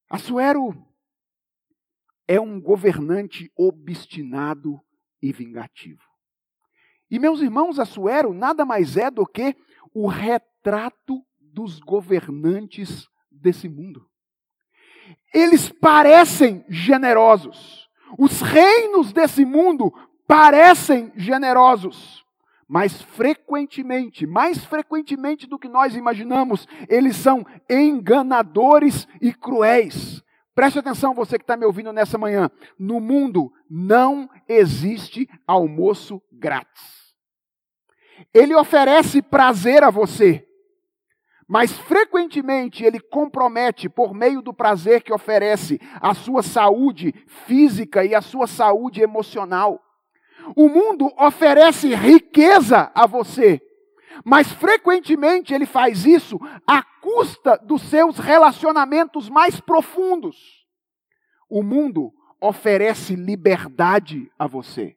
Assuero 0.09 0.75
é 2.27 2.39
um 2.39 2.59
governante 2.59 3.51
obstinado 3.55 4.79
e 5.21 5.31
vingativo. 5.31 6.03
E 7.09 7.17
meus 7.17 7.41
irmãos, 7.41 7.79
Assuero 7.79 8.33
nada 8.33 8.65
mais 8.65 8.97
é 8.97 9.09
do 9.09 9.25
que 9.25 9.55
o 9.93 10.07
retrato 10.07 11.23
dos 11.39 11.79
governantes 11.79 13.07
desse 13.31 13.67
mundo. 13.67 14.05
Eles 15.33 15.69
parecem 15.69 16.63
generosos. 16.69 17.89
Os 18.17 18.41
reinos 18.41 19.13
desse 19.13 19.45
mundo 19.45 19.93
parecem 20.27 21.11
generosos, 21.15 22.23
mas 22.67 23.01
frequentemente, 23.01 24.27
mais 24.27 24.63
frequentemente 24.65 25.47
do 25.47 25.57
que 25.57 25.67
nós 25.67 25.95
imaginamos, 25.95 26.67
eles 26.87 27.15
são 27.15 27.45
enganadores 27.69 29.07
e 29.21 29.33
cruéis. 29.33 30.23
Preste 30.53 30.79
atenção, 30.79 31.13
você 31.13 31.37
que 31.37 31.43
está 31.43 31.55
me 31.55 31.65
ouvindo 31.65 31.93
nessa 31.93 32.17
manhã. 32.17 32.51
No 32.77 32.99
mundo 32.99 33.51
não 33.69 34.29
existe 34.47 35.29
almoço 35.47 36.21
grátis. 36.31 36.98
Ele 38.33 38.55
oferece 38.55 39.21
prazer 39.21 39.83
a 39.83 39.89
você, 39.89 40.45
mas 41.47 41.71
frequentemente 41.71 42.83
ele 42.83 42.99
compromete, 42.99 43.89
por 43.89 44.13
meio 44.13 44.41
do 44.41 44.53
prazer 44.53 45.01
que 45.01 45.11
oferece, 45.11 45.79
a 45.99 46.13
sua 46.13 46.43
saúde 46.43 47.11
física 47.47 48.05
e 48.05 48.13
a 48.13 48.21
sua 48.21 48.45
saúde 48.45 49.01
emocional. 49.01 49.81
O 50.55 50.69
mundo 50.69 51.11
oferece 51.17 51.95
riqueza 51.95 52.91
a 52.93 53.07
você, 53.07 53.59
mas 54.23 54.51
frequentemente 54.51 55.53
ele 55.53 55.65
faz 55.65 56.05
isso 56.05 56.39
à 56.67 56.83
custa 56.83 57.57
dos 57.57 57.81
seus 57.83 58.17
relacionamentos 58.17 59.27
mais 59.27 59.59
profundos. 59.59 60.67
O 61.49 61.63
mundo 61.63 62.13
oferece 62.39 63.15
liberdade 63.15 64.31
a 64.37 64.45
você, 64.45 64.95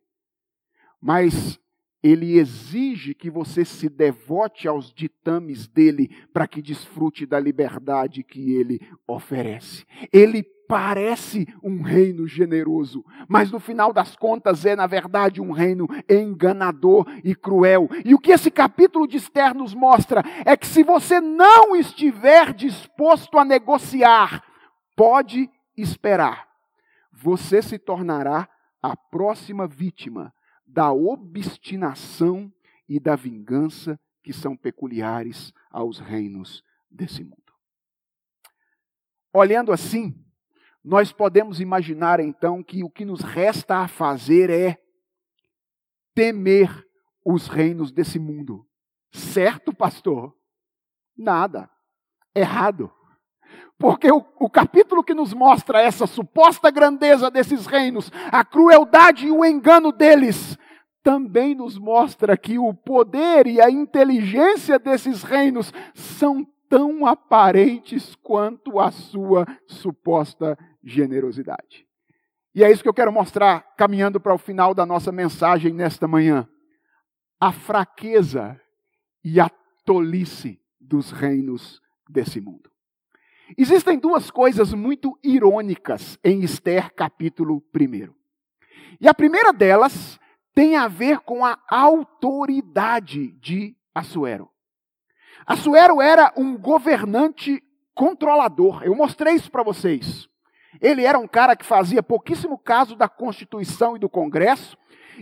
mas 1.01 1.59
ele 2.03 2.39
exige 2.39 3.15
que 3.15 3.31
você 3.31 3.65
se 3.65 3.89
devote 3.89 4.67
aos 4.67 4.93
ditames 4.93 5.69
dele 5.69 6.11
para 6.33 6.49
que 6.49 6.61
desfrute 6.61 7.25
da 7.25 7.39
liberdade 7.39 8.25
que 8.25 8.55
ele 8.55 8.81
oferece. 9.07 9.87
Ele 10.13 10.43
parece 10.67 11.47
um 11.63 11.83
reino 11.83 12.27
generoso, 12.27 13.05
mas 13.29 13.53
no 13.53 13.61
final 13.61 13.93
das 13.93 14.17
contas 14.17 14.65
é, 14.65 14.75
na 14.75 14.87
verdade, 14.87 15.41
um 15.41 15.53
reino 15.53 15.87
enganador 16.09 17.07
e 17.23 17.35
cruel. 17.35 17.89
E 18.05 18.15
o 18.15 18.19
que 18.19 18.33
esse 18.33 18.51
capítulo 18.51 19.07
de 19.07 19.19
Esther 19.19 19.55
nos 19.55 19.75
mostra 19.75 20.23
é 20.45 20.57
que 20.57 20.67
se 20.67 20.83
você 20.83 21.21
não 21.21 21.77
estiver 21.77 22.53
disposto 22.53 23.39
a 23.39 23.45
negociar, 23.45 24.43
pode 24.97 25.49
esperar, 25.77 26.49
você 27.13 27.63
se 27.63 27.79
tornará 27.79 28.49
a 28.83 28.97
próxima 28.97 29.69
vítima 29.69 30.33
da 30.73 30.91
obstinação 30.91 32.51
e 32.89 32.99
da 32.99 33.15
vingança 33.15 34.01
que 34.23 34.33
são 34.33 34.57
peculiares 34.57 35.53
aos 35.71 35.99
reinos 35.99 36.65
desse 36.91 37.23
mundo. 37.23 37.53
Olhando 39.35 39.71
assim, 39.71 40.15
nós 40.83 41.13
podemos 41.13 41.61
imaginar 41.61 42.21
então 42.21 42.63
que 42.63 42.83
o 42.83 42.89
que 42.89 43.05
nos 43.05 43.21
resta 43.21 43.79
a 43.79 43.89
fazer 43.89 44.49
é 44.49 44.83
temer 46.15 46.71
os 47.25 47.49
reinos 47.49 47.93
desse 47.93 48.19
mundo. 48.19 48.67
Certo, 49.13 49.75
pastor? 49.75 50.35
Nada. 51.15 51.71
Errado. 52.35 52.91
Porque 53.79 54.11
o, 54.11 54.25
o, 54.39 54.49
capítulo 54.49 55.03
que 55.03 55.13
nos 55.13 55.35
mostra 55.35 55.83
essa 55.83 56.07
suposta 56.07 56.71
grandeza 56.71 57.31
desses 57.31 57.67
reinos, 57.67 58.11
a 58.31 58.45
crueldade 58.45 59.27
e 59.27 59.31
o 59.31 59.45
engano 59.45 59.91
deles, 59.91 60.57
também 61.03 61.55
nos 61.55 61.77
mostra 61.79 62.37
que 62.37 62.59
o 62.59 62.73
poder 62.73 63.47
e 63.47 63.61
a 63.61 63.71
inteligência 63.71 64.79
desses 64.79 65.23
reinos 65.23 65.73
são 65.95 66.47
tão 66.69 67.05
aparentes 67.05 68.15
quanto 68.23 68.79
a 68.81 68.91
sua 68.91 69.47
suposta 69.67 70.57
generosidade. 70.83 71.87
E 72.55 72.63
é 72.63 72.71
isso 72.71 72.83
que 72.83 72.89
eu 72.89 72.95
quero 72.95 73.13
mostrar, 73.13 73.61
caminhando 73.77 74.21
para 74.21 74.35
o 74.35 74.39
final 74.39 74.75
da 74.75 74.87
nossa 74.87 75.11
mensagem 75.11 75.73
nesta 75.73 76.07
manhã. 76.07 76.49
A 77.41 77.51
fraqueza 77.51 78.61
e 79.25 79.41
a 79.41 79.51
tolice 79.85 80.61
dos 80.81 81.11
reinos 81.11 81.81
desse 82.09 82.41
mundo. 82.41 82.71
Existem 83.57 83.99
duas 83.99 84.31
coisas 84.31 84.73
muito 84.73 85.19
irônicas 85.23 86.19
em 86.25 86.43
Esther, 86.43 86.93
capítulo 86.95 87.63
1. 87.75 88.13
E 89.01 89.09
a 89.09 89.15
primeira 89.15 89.53
delas 89.53 90.19
tem 90.55 90.77
a 90.77 90.89
ver 90.89 91.21
com 91.21 91.45
a 91.45 91.59
autoridade 91.69 93.33
de 93.33 93.77
Assuero. 93.95 94.51
Assuero 95.47 96.01
era 96.01 96.33
um 96.37 96.57
governante 96.57 97.63
controlador. 97.95 98.83
Eu 98.85 98.95
mostrei 98.95 99.35
isso 99.35 99.51
para 99.51 99.63
vocês. 99.63 100.29
Ele 100.81 101.05
era 101.05 101.19
um 101.19 101.29
cara 101.29 101.55
que 101.55 101.65
fazia 101.65 102.03
pouquíssimo 102.03 102.59
caso 102.59 102.97
da 102.97 103.09
Constituição 103.09 103.97
e 103.97 103.99
do 103.99 104.09
Congresso. 104.09 104.77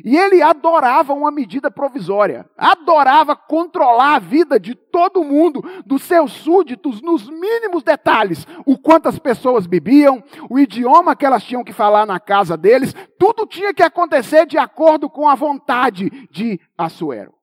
E 0.05 0.17
ele 0.17 0.43
adorava 0.43 1.13
uma 1.13 1.31
medida 1.31 1.71
provisória, 1.71 2.49
adorava 2.57 3.35
controlar 3.35 4.17
a 4.17 4.19
vida 4.19 4.59
de 4.59 4.75
todo 4.75 5.25
mundo, 5.25 5.63
dos 5.85 6.03
seus 6.03 6.33
súditos, 6.33 7.03
nos 7.03 7.29
mínimos 7.29 7.83
detalhes. 7.83 8.47
O 8.65 8.79
quanto 8.79 9.09
as 9.09 9.19
pessoas 9.19 9.67
bebiam, 9.67 10.23
o 10.49 10.59
idioma 10.59 11.17
que 11.17 11.27
elas 11.27 11.45
tinham 11.45 11.65
que 11.65 11.73
falar 11.73 12.07
na 12.07 12.21
casa 12.21 12.57
deles, 12.57 12.95
tudo 13.19 13.47
tinha 13.47 13.75
que 13.75 13.83
acontecer 13.83 14.47
de 14.47 14.59
acordo 14.59 15.11
com 15.11 15.29
a 15.29 15.35
vontade 15.35 16.11
de 16.31 16.61
Assuero. 16.77 17.35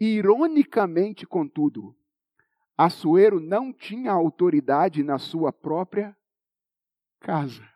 Ironicamente, 0.00 1.26
contudo, 1.26 1.94
Assuero 2.76 3.38
não 3.38 3.72
tinha 3.72 4.10
autoridade 4.10 5.02
na 5.04 5.18
sua 5.18 5.52
própria 5.52 6.16
casa. 7.20 7.73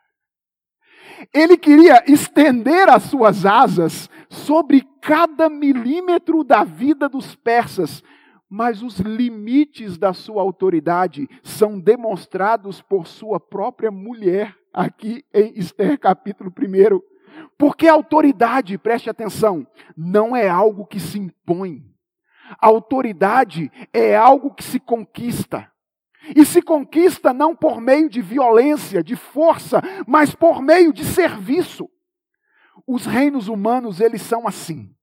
Ele 1.33 1.57
queria 1.57 2.03
estender 2.11 2.89
as 2.89 3.05
suas 3.05 3.45
asas 3.45 4.09
sobre 4.29 4.87
cada 5.01 5.49
milímetro 5.49 6.45
da 6.45 6.65
vida 6.65 7.09
dos 7.09 7.35
persas, 7.35 8.03
mas 8.49 8.83
os 8.83 8.99
limites 8.99 9.99
da 9.99 10.13
sua 10.13 10.43
autoridade 10.43 11.29
são 11.43 11.79
demonstrados 11.79 12.81
por 12.81 13.07
sua 13.07 13.39
própria 13.39 13.91
mulher, 13.91 14.55
aqui 14.73 15.25
em 15.35 15.53
Esther 15.59 15.99
capítulo 15.99 16.51
1. 16.51 17.01
Porque 17.57 17.89
a 17.89 17.93
autoridade, 17.93 18.79
preste 18.79 19.11
atenção, 19.11 19.67
não 19.97 20.35
é 20.35 20.49
algo 20.49 20.87
que 20.87 20.99
se 20.99 21.19
impõe. 21.19 21.85
A 22.61 22.67
autoridade 22.67 23.71
é 23.93 24.17
algo 24.17 24.55
que 24.55 24.65
se 24.65 24.81
conquista. 24.81 25.71
E 26.35 26.45
se 26.45 26.61
conquista 26.61 27.33
não 27.33 27.55
por 27.55 27.81
meio 27.81 28.09
de 28.09 28.21
violência, 28.21 29.03
de 29.03 29.17
força, 29.17 29.81
mas 30.07 30.35
por 30.35 30.61
meio 30.61 30.93
de 30.93 31.05
serviço. 31.05 31.89
Os 32.87 33.07
reinos 33.07 33.49
humanos, 33.49 34.01
eles 34.01 34.23
são 34.23 34.47
assim. 34.47 34.95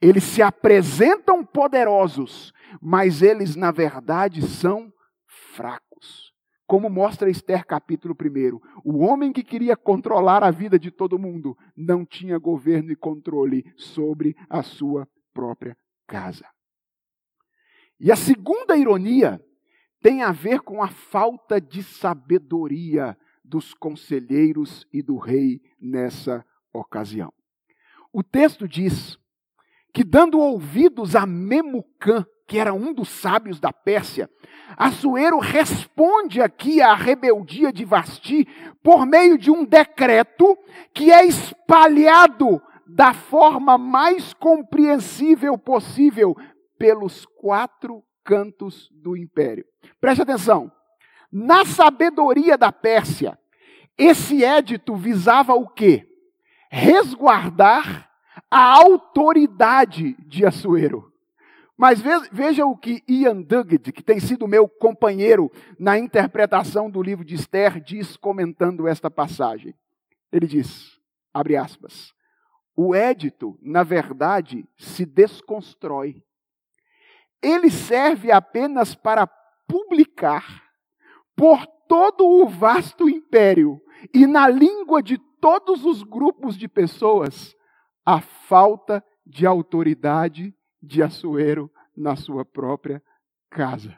Eles 0.00 0.24
se 0.24 0.42
apresentam 0.42 1.44
poderosos, 1.44 2.52
mas 2.80 3.22
eles, 3.22 3.56
na 3.56 3.70
verdade, 3.70 4.42
são 4.42 4.92
fracos. 5.26 6.32
Como 6.66 6.88
mostra 6.88 7.30
Esther 7.30 7.64
capítulo 7.66 8.16
1. 8.18 8.60
O 8.84 8.98
homem 9.04 9.32
que 9.32 9.44
queria 9.44 9.76
controlar 9.76 10.42
a 10.42 10.50
vida 10.50 10.78
de 10.78 10.90
todo 10.90 11.18
mundo 11.18 11.56
não 11.76 12.06
tinha 12.06 12.38
governo 12.38 12.90
e 12.90 12.96
controle 12.96 13.64
sobre 13.76 14.34
a 14.48 14.62
sua 14.62 15.06
própria 15.32 15.76
casa. 16.06 16.46
E 18.00 18.10
a 18.10 18.16
segunda 18.16 18.76
ironia 18.76 19.40
tem 20.04 20.22
a 20.22 20.32
ver 20.32 20.60
com 20.60 20.82
a 20.82 20.88
falta 20.88 21.58
de 21.58 21.82
sabedoria 21.82 23.16
dos 23.42 23.72
conselheiros 23.72 24.86
e 24.92 25.00
do 25.00 25.16
rei 25.16 25.62
nessa 25.80 26.44
ocasião. 26.70 27.32
O 28.12 28.22
texto 28.22 28.68
diz 28.68 29.18
que, 29.94 30.04
dando 30.04 30.38
ouvidos 30.38 31.16
a 31.16 31.24
Memucã, 31.24 32.26
que 32.46 32.58
era 32.58 32.74
um 32.74 32.92
dos 32.92 33.08
sábios 33.08 33.58
da 33.58 33.72
Pérsia, 33.72 34.28
Assuero 34.76 35.38
responde 35.38 36.42
aqui 36.42 36.82
à 36.82 36.94
rebeldia 36.94 37.72
de 37.72 37.86
Vasti 37.86 38.46
por 38.82 39.06
meio 39.06 39.38
de 39.38 39.50
um 39.50 39.64
decreto 39.64 40.54
que 40.92 41.10
é 41.10 41.24
espalhado 41.24 42.60
da 42.86 43.14
forma 43.14 43.78
mais 43.78 44.34
compreensível 44.34 45.56
possível 45.56 46.36
pelos 46.76 47.24
quatro 47.24 48.04
cantos 48.24 48.90
do 48.92 49.16
império. 49.16 49.64
Preste 50.00 50.22
atenção. 50.22 50.72
Na 51.30 51.64
sabedoria 51.64 52.56
da 52.56 52.72
Pérsia, 52.72 53.38
esse 53.98 54.44
édito 54.44 54.96
visava 54.96 55.54
o 55.54 55.68
quê? 55.68 56.08
Resguardar 56.70 58.10
a 58.50 58.74
autoridade 58.74 60.14
de 60.26 60.44
Assuero. 60.44 61.12
Mas 61.76 62.00
veja 62.30 62.64
o 62.64 62.76
que 62.76 63.02
Ian 63.08 63.42
Dugget, 63.42 63.92
que 63.92 64.02
tem 64.02 64.20
sido 64.20 64.46
meu 64.46 64.68
companheiro 64.68 65.50
na 65.78 65.98
interpretação 65.98 66.88
do 66.88 67.02
livro 67.02 67.24
de 67.24 67.34
Esther, 67.34 67.80
diz 67.80 68.16
comentando 68.16 68.86
esta 68.86 69.10
passagem. 69.10 69.74
Ele 70.30 70.46
diz, 70.46 71.00
abre 71.32 71.56
aspas, 71.56 72.14
o 72.76 72.94
édito, 72.94 73.58
na 73.60 73.82
verdade, 73.82 74.64
se 74.76 75.04
desconstrói 75.04 76.22
ele 77.44 77.70
serve 77.70 78.32
apenas 78.32 78.94
para 78.94 79.26
publicar 79.66 80.62
por 81.36 81.66
todo 81.88 82.26
o 82.26 82.48
vasto 82.48 83.08
império 83.08 83.80
e 84.12 84.26
na 84.26 84.48
língua 84.48 85.02
de 85.02 85.18
todos 85.40 85.84
os 85.84 86.02
grupos 86.02 86.56
de 86.56 86.68
pessoas 86.68 87.54
a 88.04 88.20
falta 88.20 89.04
de 89.26 89.46
autoridade 89.46 90.54
de 90.82 91.02
Assuero 91.02 91.70
na 91.96 92.16
sua 92.16 92.44
própria 92.44 93.02
casa. 93.50 93.96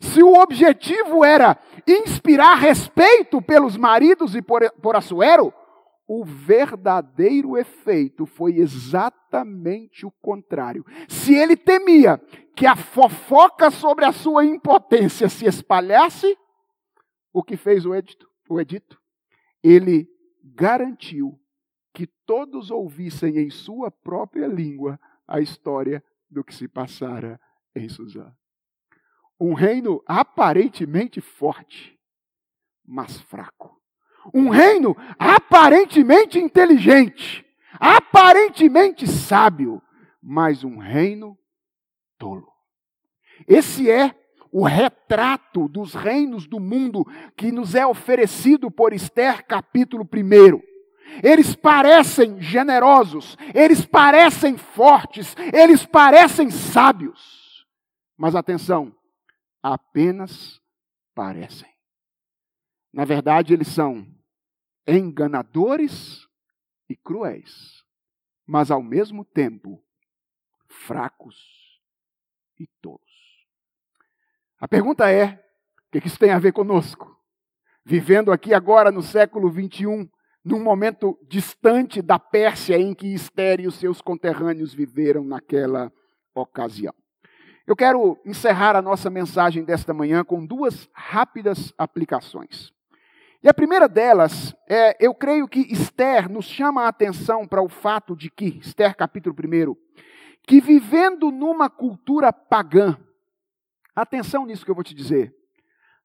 Se 0.00 0.22
o 0.22 0.34
objetivo 0.40 1.24
era 1.24 1.58
inspirar 1.86 2.54
respeito 2.56 3.42
pelos 3.42 3.76
maridos 3.76 4.34
e 4.34 4.42
por, 4.42 4.70
por 4.80 4.96
Assuero, 4.96 5.52
o 6.06 6.24
verdadeiro 6.24 7.56
efeito 7.56 8.26
foi 8.26 8.56
exatamente 8.58 10.04
o 10.04 10.10
contrário. 10.10 10.84
Se 11.08 11.34
ele 11.34 11.56
temia 11.56 12.18
que 12.54 12.66
a 12.66 12.76
fofoca 12.76 13.70
sobre 13.70 14.04
a 14.04 14.12
sua 14.12 14.44
impotência 14.44 15.28
se 15.28 15.46
espalhasse, 15.46 16.36
o 17.32 17.42
que 17.42 17.56
fez 17.56 17.86
o 17.86 17.94
edito? 17.94 18.30
O 18.48 18.60
edito? 18.60 19.00
Ele 19.62 20.08
garantiu 20.42 21.40
que 21.92 22.06
todos 22.06 22.70
ouvissem 22.70 23.38
em 23.38 23.50
sua 23.50 23.90
própria 23.90 24.46
língua 24.46 25.00
a 25.26 25.40
história 25.40 26.04
do 26.30 26.44
que 26.44 26.54
se 26.54 26.68
passara 26.68 27.40
em 27.74 27.88
Suzã. 27.88 28.32
Um 29.40 29.54
reino 29.54 30.02
aparentemente 30.06 31.20
forte, 31.20 31.98
mas 32.84 33.20
fraco. 33.20 33.80
Um 34.32 34.48
reino 34.48 34.96
aparentemente 35.18 36.38
inteligente, 36.38 37.44
aparentemente 37.78 39.06
sábio, 39.06 39.82
mas 40.22 40.64
um 40.64 40.78
reino 40.78 41.36
tolo. 42.18 42.48
Esse 43.46 43.90
é 43.90 44.14
o 44.50 44.64
retrato 44.64 45.68
dos 45.68 45.94
reinos 45.94 46.46
do 46.46 46.60
mundo 46.60 47.04
que 47.36 47.50
nos 47.50 47.74
é 47.74 47.84
oferecido 47.84 48.70
por 48.70 48.92
Esther, 48.92 49.44
capítulo 49.44 50.04
1. 50.04 50.62
Eles 51.22 51.54
parecem 51.54 52.40
generosos, 52.40 53.36
eles 53.52 53.84
parecem 53.84 54.56
fortes, 54.56 55.34
eles 55.52 55.84
parecem 55.84 56.50
sábios. 56.50 57.66
Mas 58.16 58.36
atenção, 58.36 58.94
apenas 59.60 60.60
parecem. 61.14 61.73
Na 62.94 63.04
verdade, 63.04 63.52
eles 63.52 63.66
são 63.66 64.06
enganadores 64.86 66.28
e 66.88 66.94
cruéis, 66.94 67.84
mas 68.46 68.70
ao 68.70 68.80
mesmo 68.80 69.24
tempo 69.24 69.82
fracos 70.68 71.36
e 72.56 72.68
tolos. 72.80 73.00
A 74.60 74.68
pergunta 74.68 75.10
é: 75.10 75.44
o 75.88 76.00
que 76.00 76.06
isso 76.06 76.16
tem 76.20 76.30
a 76.30 76.38
ver 76.38 76.52
conosco? 76.52 77.20
Vivendo 77.84 78.30
aqui 78.30 78.54
agora 78.54 78.92
no 78.92 79.02
século 79.02 79.50
21, 79.50 80.08
num 80.44 80.62
momento 80.62 81.18
distante 81.28 82.00
da 82.00 82.20
Pérsia 82.20 82.78
em 82.78 82.94
que 82.94 83.12
Esther 83.12 83.58
e 83.58 83.66
os 83.66 83.74
seus 83.74 84.00
conterrâneos 84.00 84.72
viveram 84.72 85.24
naquela 85.24 85.92
ocasião. 86.32 86.94
Eu 87.66 87.74
quero 87.74 88.20
encerrar 88.24 88.76
a 88.76 88.82
nossa 88.82 89.10
mensagem 89.10 89.64
desta 89.64 89.92
manhã 89.92 90.22
com 90.22 90.46
duas 90.46 90.88
rápidas 90.92 91.74
aplicações. 91.76 92.73
E 93.44 93.48
a 93.48 93.52
primeira 93.52 93.86
delas 93.86 94.56
é, 94.66 94.96
eu 94.98 95.14
creio 95.14 95.46
que 95.46 95.70
Esther 95.70 96.30
nos 96.30 96.46
chama 96.46 96.84
a 96.84 96.88
atenção 96.88 97.46
para 97.46 97.62
o 97.62 97.68
fato 97.68 98.16
de 98.16 98.30
que, 98.30 98.58
Esther 98.58 98.96
capítulo 98.96 99.36
1, 99.36 99.76
que 100.46 100.62
vivendo 100.62 101.30
numa 101.30 101.68
cultura 101.68 102.32
pagã, 102.32 102.98
atenção 103.94 104.46
nisso 104.46 104.64
que 104.64 104.70
eu 104.70 104.74
vou 104.74 104.82
te 104.82 104.94
dizer, 104.94 105.36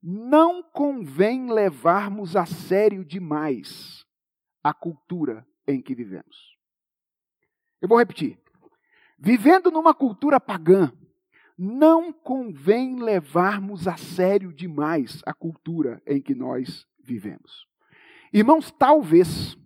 não 0.03 0.61
convém 0.61 1.49
levarmos 1.49 2.35
a 2.35 2.45
sério 2.45 3.05
demais 3.05 4.05
a 4.61 4.73
cultura 4.73 5.47
em 5.65 5.81
que 5.81 5.95
vivemos. 5.95 6.57
Eu 7.81 7.87
vou 7.87 7.99
repetir. 7.99 8.37
Vivendo 9.17 9.71
numa 9.71 9.93
cultura 9.93 10.41
pagã, 10.41 10.91
não 11.57 12.11
convém 12.11 13.01
levarmos 13.01 13.87
a 13.87 13.95
sério 13.95 14.51
demais 14.51 15.21
a 15.25 15.33
cultura 15.33 16.01
em 16.05 16.21
que 16.21 16.35
nós 16.35 16.88
vivemos. 17.09 17.67
Irmãos, 18.31 18.71
talvez 18.71 19.57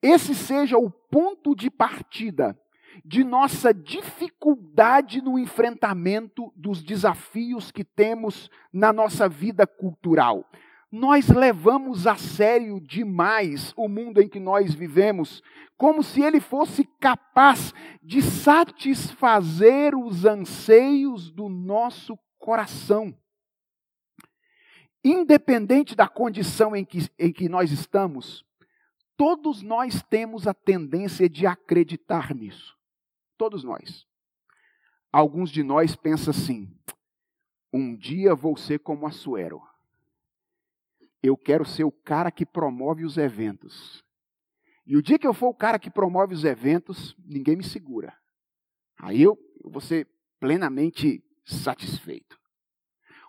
esse 0.00 0.34
seja 0.34 0.78
o 0.78 0.88
ponto 0.88 1.54
de 1.56 1.68
partida 1.68 2.56
de 3.04 3.24
nossa 3.24 3.74
dificuldade 3.74 5.20
no 5.20 5.38
enfrentamento 5.38 6.52
dos 6.56 6.82
desafios 6.82 7.70
que 7.70 7.84
temos 7.84 8.48
na 8.72 8.92
nossa 8.92 9.28
vida 9.28 9.66
cultural. 9.66 10.48
nós 10.90 11.28
levamos 11.28 12.06
a 12.06 12.14
sério 12.14 12.80
demais 12.80 13.74
o 13.76 13.88
mundo 13.88 14.22
em 14.22 14.28
que 14.28 14.38
nós 14.38 14.72
vivemos, 14.72 15.42
como 15.76 16.02
se 16.02 16.22
ele 16.22 16.40
fosse 16.40 16.84
capaz 17.00 17.74
de 18.02 18.22
satisfazer 18.22 19.94
os 19.94 20.24
anseios 20.24 21.30
do 21.30 21.48
nosso 21.48 22.16
coração. 22.38 23.12
Independente 25.08 25.94
da 25.94 26.08
condição 26.08 26.74
em 26.74 26.84
que, 26.84 27.08
em 27.16 27.32
que 27.32 27.48
nós 27.48 27.70
estamos, 27.70 28.44
todos 29.16 29.62
nós 29.62 30.02
temos 30.02 30.48
a 30.48 30.52
tendência 30.52 31.28
de 31.28 31.46
acreditar 31.46 32.34
nisso. 32.34 32.76
Todos 33.38 33.62
nós. 33.62 34.04
Alguns 35.12 35.52
de 35.52 35.62
nós 35.62 35.94
pensam 35.94 36.32
assim: 36.32 36.76
um 37.72 37.94
dia 37.94 38.34
vou 38.34 38.56
ser 38.56 38.80
como 38.80 39.06
a 39.06 39.12
Suero. 39.12 39.62
Eu 41.22 41.36
quero 41.36 41.64
ser 41.64 41.84
o 41.84 41.92
cara 41.92 42.32
que 42.32 42.44
promove 42.44 43.04
os 43.04 43.16
eventos. 43.16 44.02
E 44.84 44.96
o 44.96 45.02
dia 45.02 45.20
que 45.20 45.26
eu 45.26 45.32
for 45.32 45.50
o 45.50 45.54
cara 45.54 45.78
que 45.78 45.88
promove 45.88 46.34
os 46.34 46.42
eventos, 46.42 47.14
ninguém 47.24 47.54
me 47.54 47.62
segura. 47.62 48.12
Aí 48.98 49.22
eu, 49.22 49.38
eu 49.62 49.70
vou 49.70 49.80
ser 49.80 50.08
plenamente 50.40 51.22
satisfeito. 51.44 52.35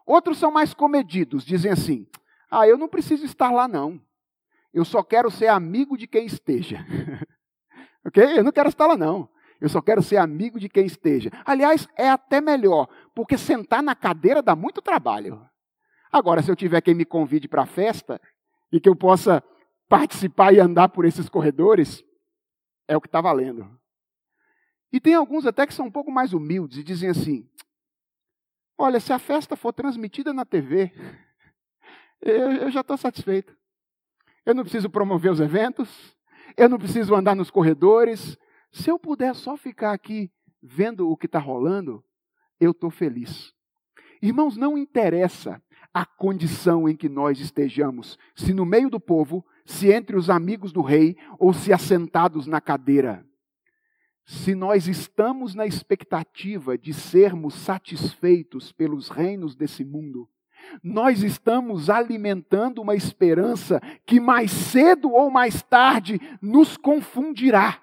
Outros 0.07 0.37
são 0.37 0.49
mais 0.49 0.73
comedidos, 0.73 1.43
dizem 1.43 1.69
assim: 1.69 2.07
ah, 2.49 2.65
eu 2.65 2.77
não 2.77 2.87
preciso 2.87 3.25
estar 3.25 3.51
lá, 3.51 3.67
não. 3.67 4.01
Eu 4.73 4.85
só 4.85 5.03
quero 5.03 5.29
ser 5.29 5.47
amigo 5.47 5.97
de 5.97 6.07
quem 6.07 6.25
esteja. 6.25 6.85
ok? 8.05 8.39
Eu 8.39 8.43
não 8.43 8.53
quero 8.53 8.69
estar 8.69 8.87
lá, 8.87 8.95
não. 8.95 9.29
Eu 9.59 9.67
só 9.67 9.81
quero 9.81 10.01
ser 10.01 10.17
amigo 10.17 10.59
de 10.59 10.69
quem 10.69 10.85
esteja. 10.85 11.29
Aliás, 11.43 11.89
é 11.95 12.07
até 12.07 12.39
melhor, 12.39 12.87
porque 13.13 13.37
sentar 13.37 13.83
na 13.83 13.95
cadeira 13.95 14.41
dá 14.41 14.55
muito 14.55 14.81
trabalho. 14.81 15.45
Agora, 16.11 16.41
se 16.41 16.49
eu 16.49 16.55
tiver 16.55 16.79
quem 16.79 16.93
me 16.93 17.03
convide 17.03 17.49
para 17.49 17.63
a 17.63 17.67
festa 17.67 18.21
e 18.71 18.79
que 18.79 18.87
eu 18.87 18.95
possa 18.95 19.43
participar 19.89 20.53
e 20.53 20.59
andar 20.59 20.89
por 20.89 21.05
esses 21.05 21.27
corredores, 21.27 22.03
é 22.87 22.95
o 22.95 23.01
que 23.01 23.07
está 23.07 23.19
valendo. 23.19 23.69
E 24.91 25.01
tem 25.01 25.15
alguns 25.15 25.45
até 25.45 25.67
que 25.67 25.73
são 25.73 25.87
um 25.87 25.91
pouco 25.91 26.11
mais 26.11 26.31
humildes 26.31 26.77
e 26.77 26.83
dizem 26.83 27.09
assim: 27.09 27.49
Olha, 28.77 28.99
se 28.99 29.11
a 29.11 29.17
festa 29.17 29.55
for 29.55 29.73
transmitida 29.73 30.31
na 30.31 30.45
TV, 30.45 30.91
eu, 32.21 32.51
eu 32.51 32.71
já 32.71 32.81
estou 32.81 32.95
satisfeito. 32.95 33.57
Eu 34.45 34.53
não 34.53 34.63
preciso 34.63 34.89
promover 34.89 35.31
os 35.31 35.39
eventos, 35.39 36.15
eu 36.55 36.69
não 36.69 36.77
preciso 36.77 37.15
andar 37.15 37.35
nos 37.35 37.49
corredores. 37.49 38.37
Se 38.71 38.89
eu 38.89 38.99
puder 38.99 39.33
só 39.35 39.57
ficar 39.57 39.93
aqui 39.93 40.31
vendo 40.61 41.09
o 41.09 41.17
que 41.17 41.25
está 41.25 41.39
rolando, 41.39 42.03
eu 42.59 42.71
estou 42.71 42.89
feliz. 42.89 43.53
Irmãos, 44.21 44.55
não 44.55 44.77
interessa 44.77 45.61
a 45.93 46.05
condição 46.05 46.87
em 46.87 46.95
que 46.95 47.09
nós 47.09 47.39
estejamos, 47.39 48.17
se 48.35 48.53
no 48.53 48.65
meio 48.65 48.89
do 48.89 48.99
povo, 48.99 49.43
se 49.65 49.91
entre 49.91 50.15
os 50.15 50.29
amigos 50.29 50.71
do 50.71 50.81
rei 50.81 51.17
ou 51.39 51.53
se 51.53 51.73
assentados 51.73 52.45
na 52.45 52.61
cadeira. 52.61 53.26
Se 54.27 54.53
nós 54.53 54.89
estamos 54.89 55.55
na 55.55 55.65
expectativa 55.65 56.77
de 56.77 56.93
sermos 56.93 57.53
satisfeitos 57.53 58.73
pelos 58.73 59.07
reinos 59.07 59.55
desse 59.55 59.85
mundo, 59.85 60.29
nós 60.83 61.23
estamos 61.23 61.89
alimentando 61.89 62.81
uma 62.81 62.93
esperança 62.93 63.79
que 64.05 64.19
mais 64.19 64.51
cedo 64.51 65.09
ou 65.13 65.31
mais 65.31 65.61
tarde 65.61 66.19
nos 66.41 66.75
confundirá. 66.75 67.81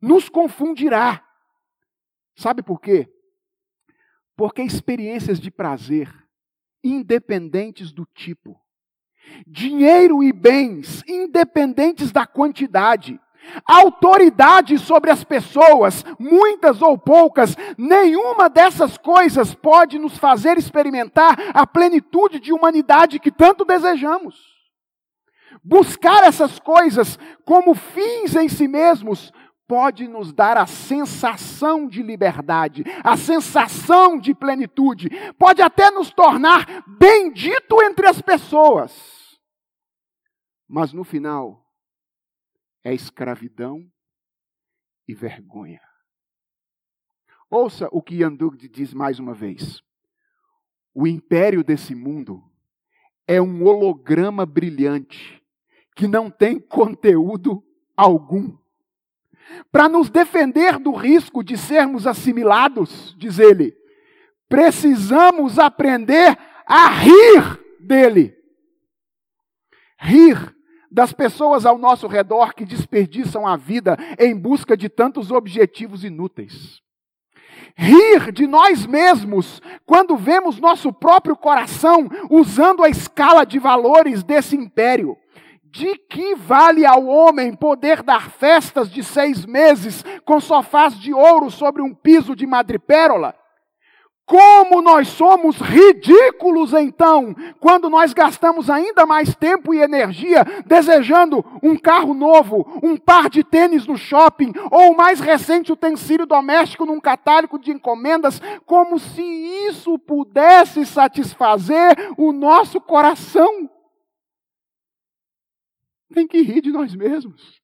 Nos 0.00 0.28
confundirá. 0.28 1.26
Sabe 2.36 2.62
por 2.62 2.80
quê? 2.80 3.12
Porque 4.36 4.62
experiências 4.62 5.40
de 5.40 5.50
prazer 5.50 6.14
independentes 6.84 7.90
do 7.90 8.06
tipo. 8.06 8.56
Dinheiro 9.44 10.22
e 10.22 10.32
bens, 10.32 11.02
independentes 11.08 12.12
da 12.12 12.24
quantidade. 12.24 13.20
Autoridade 13.66 14.78
sobre 14.78 15.10
as 15.10 15.24
pessoas, 15.24 16.04
muitas 16.18 16.82
ou 16.82 16.96
poucas, 16.98 17.56
nenhuma 17.76 18.48
dessas 18.48 18.96
coisas 18.98 19.54
pode 19.54 19.98
nos 19.98 20.16
fazer 20.16 20.58
experimentar 20.58 21.36
a 21.54 21.66
plenitude 21.66 22.38
de 22.40 22.52
humanidade 22.52 23.18
que 23.18 23.30
tanto 23.30 23.64
desejamos. 23.64 24.56
Buscar 25.64 26.24
essas 26.24 26.58
coisas 26.58 27.18
como 27.44 27.74
fins 27.74 28.36
em 28.36 28.48
si 28.48 28.68
mesmos 28.68 29.32
pode 29.66 30.06
nos 30.06 30.32
dar 30.32 30.56
a 30.56 30.66
sensação 30.66 31.88
de 31.88 32.02
liberdade, 32.02 32.84
a 33.02 33.16
sensação 33.16 34.18
de 34.18 34.34
plenitude, 34.34 35.10
pode 35.38 35.60
até 35.60 35.90
nos 35.90 36.10
tornar 36.10 36.84
bendito 36.86 37.82
entre 37.82 38.06
as 38.06 38.22
pessoas. 38.22 38.92
Mas 40.68 40.92
no 40.92 41.04
final, 41.04 41.65
é 42.86 42.94
escravidão 42.94 43.84
e 45.08 45.12
vergonha. 45.12 45.80
Ouça 47.50 47.88
o 47.90 48.00
que 48.00 48.22
Yandug 48.22 48.68
diz 48.68 48.94
mais 48.94 49.18
uma 49.18 49.34
vez. 49.34 49.82
O 50.94 51.04
império 51.04 51.64
desse 51.64 51.96
mundo 51.96 52.48
é 53.26 53.42
um 53.42 53.64
holograma 53.64 54.46
brilhante 54.46 55.42
que 55.96 56.06
não 56.06 56.30
tem 56.30 56.60
conteúdo 56.60 57.60
algum 57.96 58.56
para 59.72 59.88
nos 59.88 60.08
defender 60.08 60.78
do 60.78 60.92
risco 60.92 61.42
de 61.42 61.58
sermos 61.58 62.06
assimilados, 62.06 63.16
diz 63.18 63.40
ele, 63.40 63.76
precisamos 64.48 65.58
aprender 65.58 66.38
a 66.64 66.88
rir 66.88 67.60
dele. 67.80 68.36
Rir 69.98 70.55
das 70.90 71.12
pessoas 71.12 71.66
ao 71.66 71.78
nosso 71.78 72.06
redor 72.06 72.54
que 72.54 72.64
desperdiçam 72.64 73.46
a 73.46 73.56
vida 73.56 73.96
em 74.18 74.34
busca 74.36 74.76
de 74.76 74.88
tantos 74.88 75.30
objetivos 75.30 76.04
inúteis. 76.04 76.80
Rir 77.76 78.32
de 78.32 78.46
nós 78.46 78.86
mesmos 78.86 79.60
quando 79.84 80.16
vemos 80.16 80.58
nosso 80.58 80.92
próprio 80.92 81.36
coração 81.36 82.08
usando 82.30 82.82
a 82.82 82.88
escala 82.88 83.44
de 83.44 83.58
valores 83.58 84.22
desse 84.22 84.56
império. 84.56 85.16
De 85.62 85.96
que 86.08 86.34
vale 86.34 86.86
ao 86.86 87.04
homem 87.06 87.54
poder 87.54 88.02
dar 88.02 88.30
festas 88.30 88.90
de 88.90 89.04
seis 89.04 89.44
meses 89.44 90.02
com 90.24 90.40
sofás 90.40 90.98
de 90.98 91.12
ouro 91.12 91.50
sobre 91.50 91.82
um 91.82 91.94
piso 91.94 92.34
de 92.34 92.46
madrepérola? 92.46 93.34
Como 94.26 94.82
nós 94.82 95.06
somos 95.08 95.56
ridículos 95.58 96.72
então, 96.74 97.32
quando 97.60 97.88
nós 97.88 98.12
gastamos 98.12 98.68
ainda 98.68 99.06
mais 99.06 99.34
tempo 99.36 99.72
e 99.72 99.78
energia 99.78 100.44
desejando 100.66 101.44
um 101.62 101.76
carro 101.76 102.12
novo, 102.12 102.66
um 102.82 102.96
par 102.96 103.30
de 103.30 103.44
tênis 103.44 103.86
no 103.86 103.96
shopping, 103.96 104.52
ou 104.70 104.92
o 104.92 104.96
mais 104.96 105.20
recente 105.20 105.72
utensílio 105.72 106.26
doméstico 106.26 106.84
num 106.84 107.00
catálogo 107.00 107.58
de 107.58 107.70
encomendas, 107.70 108.42
como 108.66 108.98
se 108.98 109.22
isso 109.22 109.96
pudesse 109.98 110.84
satisfazer 110.84 111.96
o 112.18 112.32
nosso 112.32 112.80
coração 112.80 113.70
tem 116.16 116.26
que 116.26 116.40
rir 116.40 116.62
de 116.62 116.72
nós 116.72 116.94
mesmos. 116.94 117.60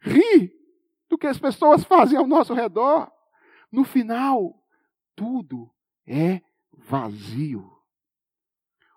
Rir 0.00 0.52
do 1.08 1.18
que 1.18 1.26
as 1.26 1.38
pessoas 1.38 1.82
fazem 1.82 2.16
ao 2.16 2.26
nosso 2.26 2.54
redor. 2.54 3.10
No 3.70 3.84
final, 3.84 4.61
tudo 5.14 5.70
é 6.06 6.40
vazio. 6.72 7.70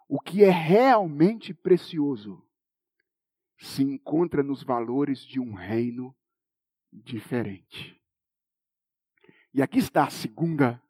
O 0.07 0.19
que 0.19 0.43
é 0.43 0.49
realmente 0.49 1.53
precioso 1.53 2.41
se 3.57 3.83
encontra 3.83 4.43
nos 4.43 4.63
valores 4.63 5.19
de 5.19 5.39
um 5.39 5.53
reino 5.53 6.15
diferente. 6.91 7.99
E 9.53 9.61
aqui 9.61 9.79
está 9.79 10.05
a 10.05 10.09
segunda 10.09 10.81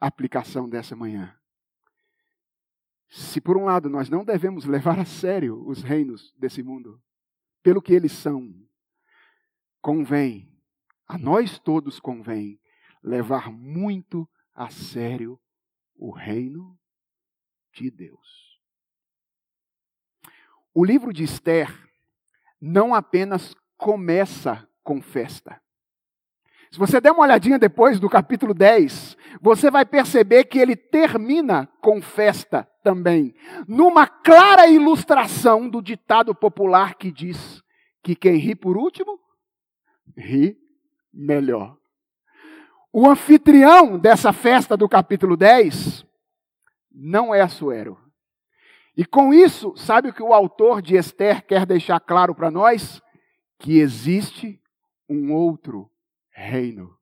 aplicação 0.00 0.68
dessa 0.68 0.96
manhã. 0.96 1.36
Se 3.08 3.40
por 3.40 3.56
um 3.56 3.64
lado 3.64 3.90
nós 3.90 4.08
não 4.08 4.24
devemos 4.24 4.64
levar 4.64 4.98
a 4.98 5.04
sério 5.04 5.62
os 5.66 5.82
reinos 5.82 6.32
desse 6.38 6.62
mundo, 6.62 7.02
pelo 7.62 7.82
que 7.82 7.92
eles 7.92 8.12
são, 8.12 8.54
convém, 9.80 10.50
a 11.06 11.18
nós 11.18 11.58
todos 11.58 12.00
convém, 12.00 12.58
levar 13.02 13.52
muito 13.52 14.28
a 14.54 14.70
sério 14.70 15.38
o 15.96 16.10
reino 16.10 16.78
de 17.72 17.90
Deus. 17.90 18.60
O 20.74 20.84
livro 20.84 21.12
de 21.12 21.24
Esther 21.24 21.70
não 22.60 22.94
apenas 22.94 23.54
começa 23.76 24.68
com 24.82 25.00
festa. 25.02 25.60
Se 26.70 26.78
você 26.78 27.00
der 27.00 27.12
uma 27.12 27.24
olhadinha 27.24 27.58
depois 27.58 28.00
do 28.00 28.08
capítulo 28.08 28.54
10, 28.54 29.16
você 29.42 29.70
vai 29.70 29.84
perceber 29.84 30.44
que 30.44 30.58
ele 30.58 30.74
termina 30.74 31.66
com 31.82 32.00
festa 32.00 32.66
também, 32.82 33.34
numa 33.68 34.06
clara 34.06 34.66
ilustração 34.66 35.68
do 35.68 35.82
ditado 35.82 36.34
popular 36.34 36.94
que 36.94 37.12
diz 37.12 37.62
que 38.02 38.16
quem 38.16 38.36
ri 38.36 38.54
por 38.54 38.78
último, 38.78 39.20
ri 40.16 40.58
melhor. 41.12 41.76
O 42.92 43.08
anfitrião 43.08 43.98
dessa 43.98 44.34
festa 44.34 44.76
do 44.76 44.86
capítulo 44.86 45.34
10 45.34 46.04
não 46.94 47.34
é 47.34 47.40
Assuero. 47.40 47.98
E 48.94 49.02
com 49.02 49.32
isso, 49.32 49.74
sabe 49.76 50.10
o 50.10 50.12
que 50.12 50.22
o 50.22 50.34
autor 50.34 50.82
de 50.82 50.94
Esther 50.94 51.46
quer 51.46 51.64
deixar 51.64 51.98
claro 52.00 52.34
para 52.34 52.50
nós? 52.50 53.00
Que 53.58 53.78
existe 53.78 54.60
um 55.08 55.32
outro 55.32 55.90
reino. 56.30 56.94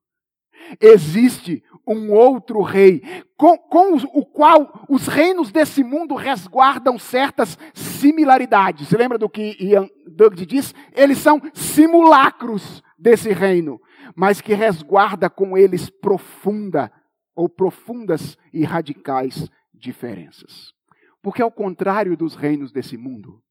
Existe 0.81 1.65
um 1.85 2.13
outro 2.13 2.63
rei, 2.63 3.03
com, 3.37 3.59
com 3.59 3.97
o 3.97 4.25
qual 4.25 4.87
os 4.89 5.09
reinos 5.09 5.51
desse 5.51 5.83
mundo 5.83 6.15
resguardam 6.15 6.99
certas 6.99 7.59
similaridades. 7.75 8.87
Você 8.87 8.97
lembra 8.97 9.19
do 9.19 9.29
que 9.29 9.57
Ian 9.59 9.89
Doug 10.07 10.35
diz? 10.35 10.73
Eles 10.95 11.19
são 11.19 11.41
simulacros 11.53 12.81
desse 12.97 13.33
reino, 13.33 13.81
mas 14.15 14.41
que 14.41 14.55
resguarda 14.55 15.29
com 15.29 15.57
eles 15.57 15.91
profunda 15.91 16.93
ou 17.35 17.49
profundas 17.49 18.37
e 18.53 18.65
radicais 18.65 19.49
diferenças. 19.73 20.75
Porque, 21.23 21.43
ao 21.43 21.51
contrário 21.51 22.17
dos 22.17 22.35
reinos 22.35 22.73
desse 22.73 22.97
mundo, 22.97 23.43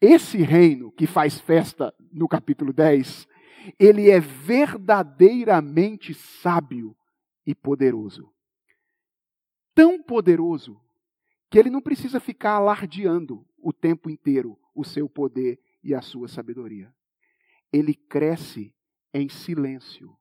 esse 0.00 0.38
reino 0.38 0.92
que 0.92 1.06
faz 1.06 1.40
festa 1.40 1.94
no 2.12 2.28
capítulo 2.28 2.72
10, 2.72 3.26
ele 3.78 4.10
é 4.10 4.20
verdadeiramente 4.20 6.12
sábio 6.12 6.96
e 7.46 7.54
poderoso. 7.54 8.30
Tão 9.74 10.02
poderoso 10.02 10.80
que 11.50 11.58
ele 11.58 11.70
não 11.70 11.80
precisa 11.80 12.20
ficar 12.20 12.52
alardeando 12.52 13.46
o 13.56 13.72
tempo 13.72 14.10
inteiro 14.10 14.58
o 14.74 14.84
seu 14.84 15.08
poder 15.08 15.58
e 15.82 15.94
a 15.94 16.02
sua 16.02 16.28
sabedoria. 16.28 16.92
Ele 17.72 17.94
cresce 17.94 18.73
em 19.14 19.28
silêncio, 19.28 20.14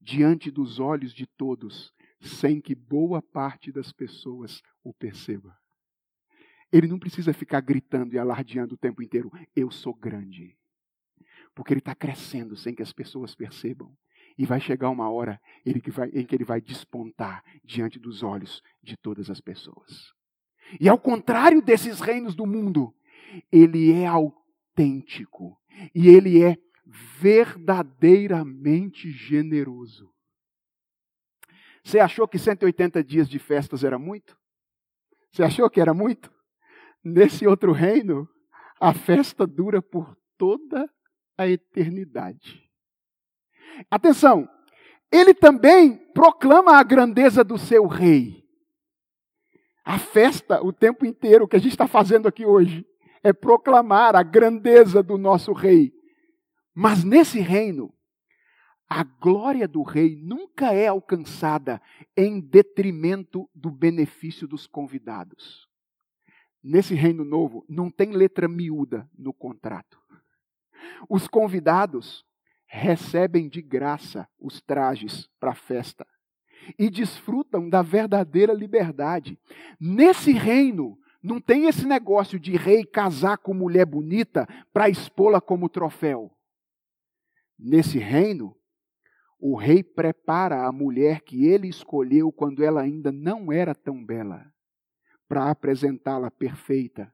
diante 0.00 0.50
dos 0.50 0.80
olhos 0.80 1.12
de 1.12 1.26
todos, 1.26 1.92
sem 2.18 2.60
que 2.60 2.74
boa 2.74 3.20
parte 3.20 3.70
das 3.70 3.92
pessoas 3.92 4.62
o 4.82 4.94
perceba. 4.94 5.56
Ele 6.72 6.88
não 6.88 6.98
precisa 6.98 7.32
ficar 7.32 7.60
gritando 7.60 8.14
e 8.14 8.18
alardeando 8.18 8.74
o 8.74 8.78
tempo 8.78 9.02
inteiro: 9.02 9.30
Eu 9.54 9.70
sou 9.70 9.94
grande. 9.94 10.56
Porque 11.54 11.72
ele 11.72 11.80
está 11.80 11.94
crescendo 11.94 12.56
sem 12.56 12.74
que 12.74 12.82
as 12.82 12.92
pessoas 12.92 13.34
percebam. 13.34 13.96
E 14.36 14.44
vai 14.44 14.60
chegar 14.60 14.90
uma 14.90 15.08
hora 15.08 15.40
em 15.64 15.78
que, 15.80 16.34
ele 16.34 16.44
vai 16.44 16.60
despontar 16.60 17.42
diante 17.64 17.98
dos 17.98 18.22
olhos 18.22 18.62
de 18.82 18.96
todas 18.96 19.30
as 19.30 19.40
pessoas. 19.40 20.12
E 20.78 20.88
ao 20.88 20.98
contrário 20.98 21.62
desses 21.62 22.00
reinos 22.00 22.34
do 22.34 22.44
mundo, 22.44 22.94
ele 23.50 23.92
é 23.92 24.06
autêntico 24.06 25.58
e 25.94 26.08
ele 26.08 26.42
é 26.42 26.58
verdadeiramente 26.86 29.10
generoso. 29.10 30.14
Você 31.82 31.98
achou 31.98 32.28
que 32.28 32.38
180 32.38 33.02
dias 33.02 33.28
de 33.28 33.38
festas 33.38 33.84
era 33.84 33.98
muito? 33.98 34.38
Você 35.32 35.42
achou 35.42 35.68
que 35.68 35.80
era 35.80 35.92
muito? 35.92 36.32
Nesse 37.04 37.46
outro 37.46 37.72
reino, 37.72 38.28
a 38.80 38.94
festa 38.94 39.46
dura 39.46 39.82
por 39.82 40.16
toda 40.38 40.88
a 41.36 41.48
eternidade. 41.48 42.64
Atenção, 43.90 44.48
ele 45.12 45.34
também 45.34 45.96
proclama 46.12 46.78
a 46.78 46.82
grandeza 46.82 47.44
do 47.44 47.58
seu 47.58 47.86
rei. 47.86 48.44
A 49.84 49.98
festa, 49.98 50.64
o 50.64 50.72
tempo 50.72 51.06
inteiro, 51.06 51.46
que 51.46 51.56
a 51.56 51.60
gente 51.60 51.72
está 51.72 51.86
fazendo 51.86 52.26
aqui 52.26 52.44
hoje, 52.44 52.84
é 53.22 53.32
proclamar 53.32 54.16
a 54.16 54.22
grandeza 54.22 55.02
do 55.02 55.16
nosso 55.16 55.52
rei. 55.52 55.95
Mas 56.78 57.02
nesse 57.02 57.40
reino, 57.40 57.90
a 58.86 59.02
glória 59.02 59.66
do 59.66 59.82
rei 59.82 60.14
nunca 60.14 60.74
é 60.74 60.88
alcançada 60.88 61.80
em 62.14 62.38
detrimento 62.38 63.48
do 63.54 63.70
benefício 63.70 64.46
dos 64.46 64.66
convidados. 64.66 65.66
Nesse 66.62 66.94
reino 66.94 67.24
novo, 67.24 67.64
não 67.66 67.90
tem 67.90 68.10
letra 68.10 68.46
miúda 68.46 69.08
no 69.16 69.32
contrato. 69.32 69.98
Os 71.08 71.26
convidados 71.26 72.26
recebem 72.66 73.48
de 73.48 73.62
graça 73.62 74.28
os 74.38 74.60
trajes 74.60 75.30
para 75.40 75.52
a 75.52 75.54
festa 75.54 76.06
e 76.78 76.90
desfrutam 76.90 77.70
da 77.70 77.80
verdadeira 77.80 78.52
liberdade. 78.52 79.38
Nesse 79.80 80.32
reino, 80.32 80.98
não 81.22 81.40
tem 81.40 81.68
esse 81.68 81.86
negócio 81.86 82.38
de 82.38 82.54
rei 82.54 82.84
casar 82.84 83.38
com 83.38 83.54
mulher 83.54 83.86
bonita 83.86 84.46
para 84.74 84.90
expô-la 84.90 85.40
como 85.40 85.70
troféu. 85.70 86.35
Nesse 87.58 87.98
reino, 87.98 88.56
o 89.38 89.56
rei 89.56 89.82
prepara 89.82 90.66
a 90.66 90.72
mulher 90.72 91.20
que 91.22 91.46
ele 91.46 91.68
escolheu 91.68 92.32
quando 92.32 92.62
ela 92.62 92.82
ainda 92.82 93.12
não 93.12 93.52
era 93.52 93.74
tão 93.74 94.04
bela, 94.04 94.52
para 95.28 95.50
apresentá-la 95.50 96.30
perfeita, 96.30 97.12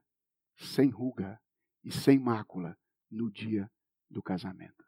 sem 0.55 0.89
ruga 0.89 1.39
e 1.83 1.91
sem 1.91 2.19
mácula 2.19 2.77
no 3.09 3.31
dia 3.31 3.69
do 4.09 4.21
casamento. 4.21 4.83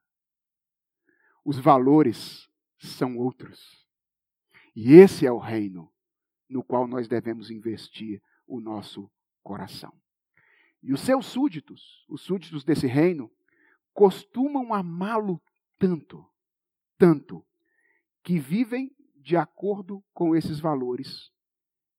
Os 1.44 1.60
valores 1.60 2.50
são 2.78 3.18
outros. 3.18 3.86
E 4.76 4.94
esse 4.94 5.26
é 5.26 5.32
o 5.32 5.38
reino 5.38 5.92
no 6.50 6.64
qual 6.64 6.88
nós 6.88 7.08
devemos 7.08 7.50
investir 7.50 8.22
o 8.46 8.60
nosso 8.60 9.12
coração. 9.42 9.94
E 10.82 10.94
os 10.94 11.02
seus 11.02 11.26
súditos, 11.26 12.06
os 12.08 12.22
súditos 12.22 12.64
desse 12.64 12.88
reino, 12.88 13.32
costumam 13.94 14.74
amá-lo 14.74 15.42
tanto 15.78 16.26
tanto 16.98 17.46
que 18.24 18.40
vivem 18.40 18.96
de 19.16 19.36
acordo 19.36 20.04
com 20.14 20.36
esses 20.36 20.60
valores, 20.60 21.32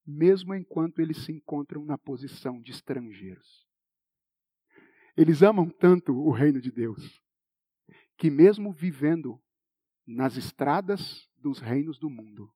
mesmo 0.06 0.54
enquanto 0.54 1.00
eles 1.00 1.24
se 1.24 1.32
encontram 1.32 1.84
na 1.84 1.98
posição 1.98 2.60
de 2.60 2.72
estrangeiros. 2.72 3.66
Eles 5.16 5.42
amam 5.42 5.68
tanto 5.68 6.12
o 6.12 6.30
reino 6.30 6.60
de 6.60 6.70
Deus, 6.70 7.20
que 8.16 8.30
mesmo 8.30 8.72
vivendo 8.72 9.40
nas 10.06 10.36
estradas 10.36 11.28
dos 11.36 11.58
reinos 11.58 11.98
do 11.98 12.08
mundo, 12.08 12.52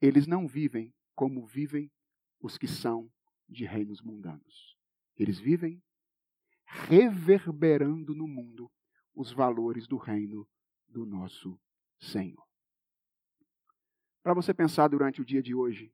eles 0.00 0.26
não 0.26 0.46
vivem 0.46 0.94
como 1.14 1.46
vivem 1.46 1.90
os 2.40 2.56
que 2.56 2.68
são 2.68 3.10
de 3.48 3.64
reinos 3.64 4.00
mundanos. 4.00 4.76
Eles 5.16 5.38
vivem 5.38 5.82
reverberando 6.64 8.14
no 8.14 8.28
mundo 8.28 8.70
os 9.14 9.32
valores 9.32 9.86
do 9.86 9.96
reino 9.96 10.48
do 10.88 11.04
nosso 11.04 11.60
Senhor. 11.98 12.46
Para 14.22 14.34
você 14.34 14.52
pensar 14.52 14.88
durante 14.88 15.20
o 15.20 15.24
dia 15.24 15.42
de 15.42 15.54
hoje, 15.54 15.92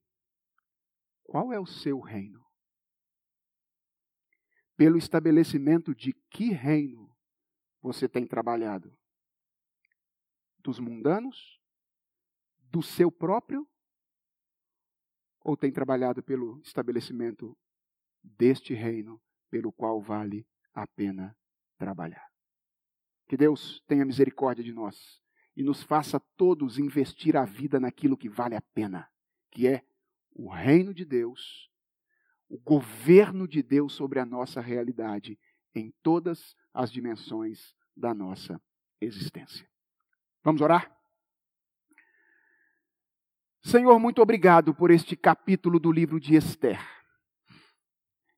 qual 1.23 1.53
é 1.53 1.59
o 1.59 1.67
seu 1.67 2.01
reino? 2.01 2.45
Pelo 4.77 4.99
estabelecimento 4.99 5.95
de 5.95 6.13
que 6.31 6.51
reino 6.51 7.15
você 7.81 8.09
tem 8.09 8.27
trabalhado? 8.27 8.97
Dos 10.59 10.79
mundanos? 10.79 11.61
Do 12.59 12.83
seu 12.83 13.11
próprio? 13.11 13.67
Ou 15.41 15.57
tem 15.57 15.73
trabalhado 15.73 16.23
pelo 16.23 16.61
estabelecimento 16.61 17.57
deste 18.23 18.75
reino 18.75 19.23
pelo 19.49 19.73
qual 19.73 20.03
vale 20.03 20.47
a 20.75 20.87
pena 20.87 21.37
trabalhar? 21.79 22.36
Que 23.27 23.37
Deus 23.37 23.83
tenha 23.87 24.05
misericórdia 24.05 24.65
de 24.65 24.73
nós 24.73 25.21
e 25.57 25.63
nos 25.63 25.83
faça 25.83 26.21
todos 26.37 26.79
investir 26.79 27.37
a 27.37 27.45
vida 27.45 27.81
naquilo 27.81 28.17
que 28.17 28.29
vale 28.29 28.55
a 28.55 28.61
pena, 28.61 29.11
que 29.51 29.67
é 29.67 29.83
o 30.35 30.49
reino 30.49 30.93
de 30.93 31.05
Deus, 31.05 31.71
o 32.49 32.59
governo 32.59 33.49
de 33.49 33.63
Deus 33.63 33.95
sobre 33.95 34.21
a 34.21 34.27
nossa 34.27 34.61
realidade 34.61 35.39
em 35.75 35.93
todas 36.03 36.55
as 36.73 36.93
dimensões 36.93 37.75
da 37.97 38.13
nossa 38.13 38.61
existência. 39.01 39.69
Vamos 40.45 40.61
orar? 40.61 40.95
Senhor, 43.63 43.99
muito 43.99 44.23
obrigado 44.23 44.75
por 44.75 44.91
este 44.91 45.17
capítulo 45.17 45.81
do 45.81 45.91
livro 45.91 46.21
de 46.21 46.37
Esther, 46.37 46.79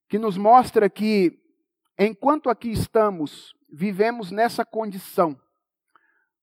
que 0.08 0.18
nos 0.18 0.38
mostra 0.38 0.88
que, 0.88 1.38
enquanto 1.98 2.48
aqui 2.48 2.70
estamos 2.70 3.54
vivemos 3.68 4.30
nessa 4.30 4.64
condição, 4.64 5.40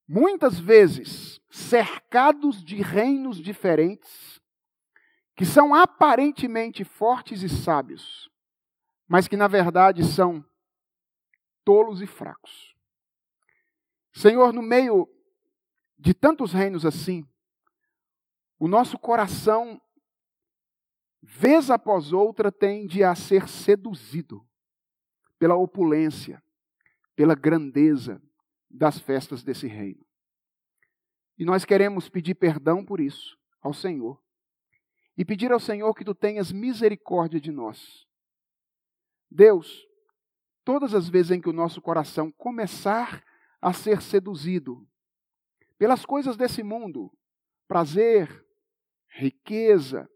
muitas 0.08 0.60
vezes 0.60 1.42
cercados 1.50 2.64
de 2.64 2.82
reinos 2.82 3.38
diferentes, 3.38 4.42
que 5.36 5.46
são 5.46 5.74
aparentemente 5.74 6.84
fortes 6.84 7.42
e 7.42 7.50
sábios, 7.50 8.30
mas 9.08 9.28
que 9.28 9.36
na 9.36 9.48
verdade 9.48 10.04
são 10.04 10.46
tolos 11.64 12.02
e 12.02 12.08
fracos. 12.08 12.76
Senhor, 14.14 14.54
no 14.54 14.62
meio 14.62 15.10
de 15.98 16.14
tantos 16.14 16.54
reinos 16.54 16.86
assim, 16.86 17.28
o 18.58 18.68
nosso 18.68 18.98
coração, 18.98 19.82
vez 21.22 21.70
após 21.70 22.14
outra, 22.14 22.52
tende 22.52 23.04
a 23.04 23.14
ser 23.14 23.50
seduzido 23.50 24.48
pela 25.38 25.56
opulência, 25.56 26.42
pela 27.16 27.36
grandeza 27.36 28.22
das 28.70 28.99
festas 28.99 29.43
desse 29.43 29.68
reino. 29.68 30.05
E 31.38 31.45
nós 31.45 31.66
queremos 31.66 32.09
pedir 32.09 32.36
perdão 32.36 32.84
por 32.84 32.99
isso 32.99 33.38
ao 33.61 33.74
Senhor. 33.74 34.22
E 35.18 35.24
pedir 35.24 35.51
ao 35.51 35.59
Senhor 35.59 35.93
que 35.93 36.03
tu 36.03 36.13
tenhas 36.13 36.51
misericórdia 36.51 37.39
de 37.39 37.51
nós 37.51 38.05
Deus, 39.36 39.86
todas 40.63 40.93
as 40.93 41.09
vezes 41.09 41.32
em 41.32 41.41
que 41.41 41.49
o 41.49 41.53
nosso 41.53 41.82
coração 41.82 42.32
começar 42.32 43.24
a 43.61 43.74
ser 43.74 44.01
seduzido 44.01 44.88
pelas 45.78 46.05
coisas 46.05 46.38
desse 46.38 46.63
mundo, 46.63 47.11
prazer, 47.68 48.45
riqueza, 49.09 50.09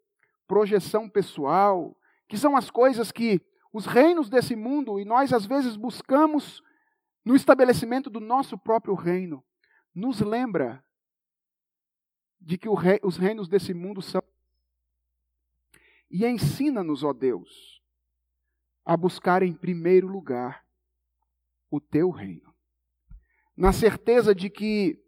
projeção 0.48 1.10
pessoal, 1.10 1.98
que 2.28 2.38
são 2.38 2.56
as 2.56 2.72
coisas 2.72 3.12
que 3.12 3.42
os 3.74 3.86
reinos 3.86 4.30
desse 4.30 4.56
mundo 4.56 5.00
e 5.00 5.06
nós 5.06 5.34
às 5.34 5.46
vezes 5.46 5.76
buscamos 5.76 6.64
no 7.30 7.36
estabelecimento 7.36 8.10
do 8.10 8.20
nosso 8.20 8.58
próprio 8.58 8.96
reino, 8.96 9.46
nos 9.94 10.20
lembra 10.20 10.84
de 12.42 12.58
que 12.58 12.68
os 12.68 13.18
reinos 13.18 13.48
desse 13.48 13.72
mundo 13.72 14.02
são. 14.02 14.24
E 16.10 16.26
ensina-nos, 16.26 17.04
ó 17.04 17.14
Deus, 17.14 17.84
a 18.84 18.98
buscar 18.98 19.44
em 19.44 19.54
primeiro 19.54 20.08
lugar 20.08 20.66
o 21.70 21.80
teu 21.80 22.10
reino. 22.10 22.52
Na 23.56 23.72
certeza 23.72 24.34
de 24.34 24.50
que 24.50 25.00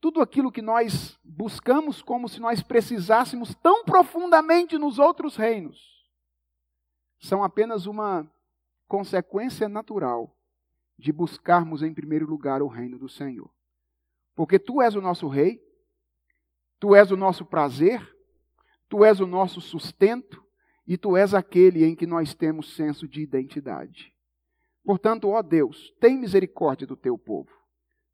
tudo 0.00 0.22
aquilo 0.22 0.50
que 0.50 0.62
nós 0.62 1.20
buscamos 1.22 2.00
como 2.00 2.30
se 2.30 2.40
nós 2.40 2.62
precisássemos 2.62 3.54
tão 3.56 3.84
profundamente 3.84 4.78
nos 4.78 4.98
outros 4.98 5.36
reinos, 5.36 6.08
são 7.20 7.44
apenas 7.44 7.84
uma 7.84 8.26
consequência 8.88 9.68
natural 9.68 10.34
de 10.98 11.12
buscarmos 11.12 11.82
em 11.82 11.92
primeiro 11.92 12.26
lugar 12.26 12.62
o 12.62 12.68
reino 12.68 12.98
do 12.98 13.08
Senhor. 13.08 13.50
Porque 14.34 14.58
tu 14.58 14.82
és 14.82 14.94
o 14.94 15.00
nosso 15.00 15.28
rei, 15.28 15.60
tu 16.78 16.94
és 16.94 17.10
o 17.10 17.16
nosso 17.16 17.44
prazer, 17.44 18.00
tu 18.88 19.04
és 19.04 19.20
o 19.20 19.26
nosso 19.26 19.60
sustento 19.60 20.44
e 20.86 20.96
tu 20.96 21.16
és 21.16 21.34
aquele 21.34 21.84
em 21.84 21.94
que 21.94 22.06
nós 22.06 22.34
temos 22.34 22.74
senso 22.74 23.08
de 23.08 23.20
identidade. 23.20 24.14
Portanto, 24.84 25.28
ó 25.28 25.42
Deus, 25.42 25.92
tem 26.00 26.16
misericórdia 26.16 26.86
do 26.86 26.96
teu 26.96 27.18
povo. 27.18 27.50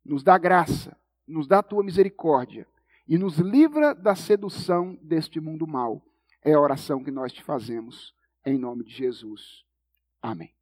Nos 0.05 0.23
dá 0.23 0.39
graça, 0.39 0.97
nos 1.27 1.47
dá 1.47 1.59
a 1.59 1.63
tua 1.63 1.85
misericórdia 1.85 2.67
e 3.07 3.19
nos 3.19 3.39
livra 3.39 3.95
da 3.95 4.15
sedução 4.15 4.99
deste 5.03 5.39
mundo 5.39 5.67
mau. 5.67 6.03
É 6.43 6.55
a 6.55 6.61
oração 6.61 7.05
que 7.05 7.11
nós 7.11 7.33
te 7.33 7.43
fazemos 7.43 8.15
em 8.45 8.59
nome 8.59 8.85
de 8.85 8.93
Jesus. 8.93 9.65
Amém. 10.21 10.62